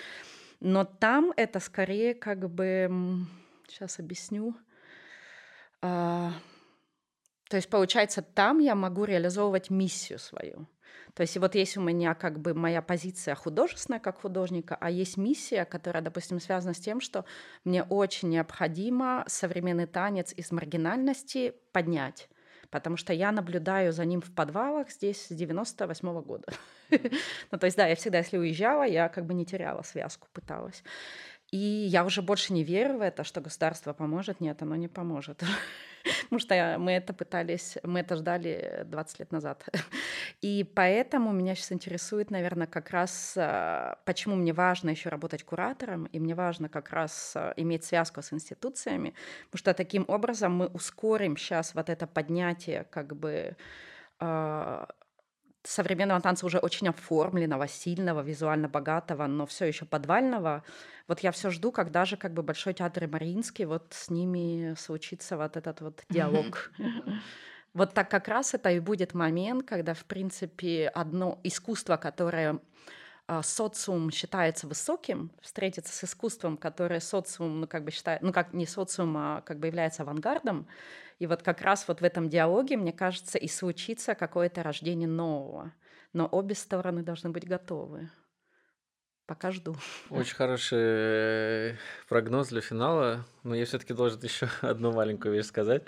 [0.60, 3.26] Но там это скорее как бы...
[3.68, 4.54] Сейчас объясню.
[5.82, 6.32] А,
[7.48, 10.66] то есть, получается, там я могу реализовывать миссию свою.
[11.14, 15.16] То есть вот есть у меня как бы моя позиция художественная как художника, а есть
[15.16, 17.24] миссия, которая, допустим, связана с тем, что
[17.64, 22.28] мне очень необходимо современный танец из маргинальности поднять
[22.70, 26.52] потому что я наблюдаю за ним в подвалах здесь с 98 -го года.
[27.52, 30.82] ну, то есть, да, я всегда, если уезжала, я как бы не теряла связку, пыталась.
[31.52, 34.40] И я уже больше не верю в это, что государство поможет.
[34.40, 35.42] Нет, оно не поможет.
[36.24, 39.64] Потому что мы это пытались, мы это ждали 20 лет назад.
[40.40, 46.04] И поэтому меня сейчас интересует, наверное, как раз, а, почему мне важно еще работать куратором,
[46.06, 49.14] и мне важно как раз а, иметь связку с институциями,
[49.46, 53.56] потому что таким образом мы ускорим сейчас вот это поднятие как бы
[54.18, 54.88] а,
[55.66, 60.62] современного танца уже очень оформленного, сильного, визуально богатого, но все еще подвального.
[61.08, 64.74] Вот я все жду, когда же как бы Большой театр и Мариинский, вот с ними
[64.78, 66.70] случится вот этот вот диалог.
[67.74, 72.58] Вот так как раз это и будет момент, когда, в принципе, одно искусство, которое
[73.42, 78.66] социум считается высоким, встретиться с искусством, которое социум, ну, как бы считает, ну, как не
[78.66, 80.68] социум, а как бы является авангардом,
[81.18, 85.72] и вот как раз вот в этом диалоге, мне кажется, и случится какое-то рождение нового.
[86.12, 88.10] Но обе стороны должны быть готовы.
[89.26, 89.74] Пока жду.
[90.08, 91.76] Очень хороший э,
[92.08, 95.82] прогноз для финала, но я все-таки должен еще одну маленькую вещь сказать.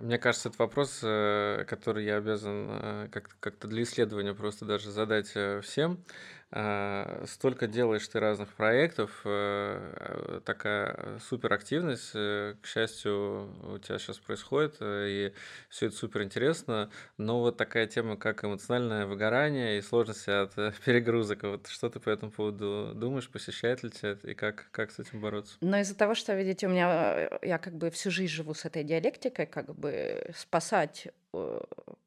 [0.00, 5.34] Мне кажется, это вопрос, э, который я обязан э, как-то для исследования просто даже задать
[5.64, 6.04] всем.
[6.52, 14.18] А, столько делаешь ты разных проектов, э, такая суперактивность, э, к счастью, у тебя сейчас
[14.18, 15.32] происходит, э, и
[15.68, 21.44] все это супер интересно, но вот такая тема, как эмоциональное выгорание и сложности от перегрузок,
[21.44, 25.20] вот что ты по этому поводу думаешь, посещает ли тебя и как, как с этим
[25.20, 25.56] бороться?
[25.60, 28.82] Но из-за того, что, видите, у меня, я как бы всю жизнь живу с этой
[28.82, 31.06] диалектикой, как бы спасать,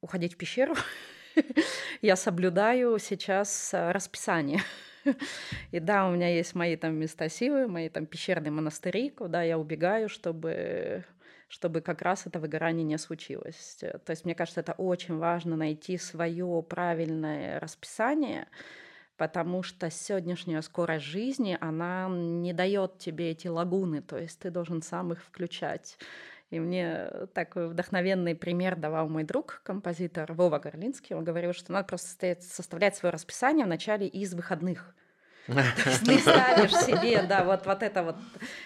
[0.01, 0.75] уходить в пещеру,
[2.01, 4.61] я соблюдаю сейчас э, расписание.
[5.71, 9.57] И да, у меня есть мои там места силы, мои там пещерные монастыри, куда я
[9.57, 11.05] убегаю, чтобы
[11.53, 13.77] чтобы как раз это выгорание не случилось.
[13.79, 18.47] То есть мне кажется, это очень важно найти свое правильное расписание,
[19.17, 24.81] потому что сегодняшняя скорость жизни, она не дает тебе эти лагуны, то есть ты должен
[24.81, 25.99] сам их включать.
[26.53, 31.15] И мне такой вдохновенный пример давал мой друг, композитор Вова Горлинский.
[31.15, 34.93] Он говорил, что надо просто составлять свое расписание вначале из выходных.
[35.47, 38.17] Ты ставишь себе, да, вот, вот это вот,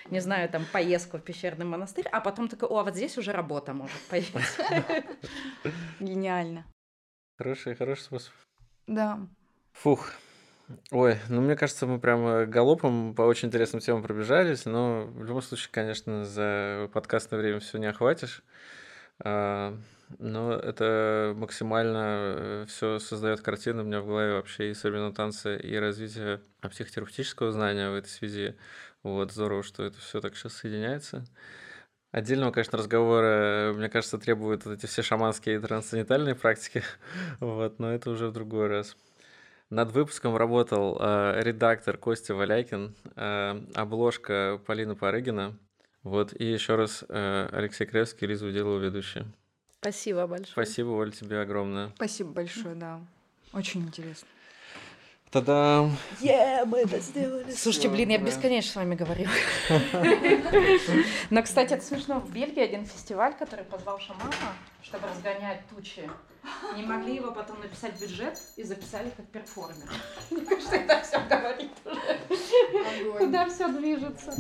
[0.09, 3.31] не знаю, там, поездку в пещерный монастырь, а потом такой, о, а вот здесь уже
[3.31, 4.65] работа может появиться.
[6.01, 6.65] Гениально.
[7.37, 8.33] Хороший, хороший способ.
[8.87, 9.17] Да.
[9.71, 10.11] Фух.
[10.91, 15.41] Ой, ну мне кажется, мы прямо галопом по очень интересным темам пробежались, но в любом
[15.41, 18.43] случае, конечно, за подкастное время все не охватишь.
[19.19, 19.77] А,
[20.19, 25.75] но это максимально все создает картину у меня в голове вообще и современного танца, и
[25.77, 28.57] развитие психотерапевтического знания в этой связи.
[29.03, 31.23] Вот, здорово, что это все так сейчас соединяется.
[32.11, 36.83] Отдельного, конечно, разговора, мне кажется, требуют вот эти все шаманские и трансцендентальные практики,
[37.39, 38.97] вот, но это уже в другой раз.
[39.69, 45.57] Над выпуском работал э, редактор Костя Валякин, э, обложка Полина Парыгина,
[46.03, 49.25] вот, и еще раз э, Алексей Кревский, Лиза Уделова, ведущий.
[49.81, 50.51] Спасибо большое.
[50.53, 51.91] Спасибо, Оль, тебе огромное.
[51.95, 53.01] Спасибо большое, да.
[53.51, 54.27] Очень интересно.
[55.29, 55.89] Тогда...
[56.21, 57.51] Yeah, мы это сделали.
[57.51, 59.27] Слушайте, блин, я бесконечно с вами говорю.
[61.29, 62.21] Но, кстати, это смешно.
[62.21, 64.31] В Бельгии один фестиваль, который позвал шамана,
[64.81, 66.09] чтобы разгонять тучи.
[66.77, 69.89] Не могли его потом написать бюджет и записали как перформер.
[70.31, 73.17] Мне кажется, это все говорит уже.
[73.17, 74.31] Куда все движется.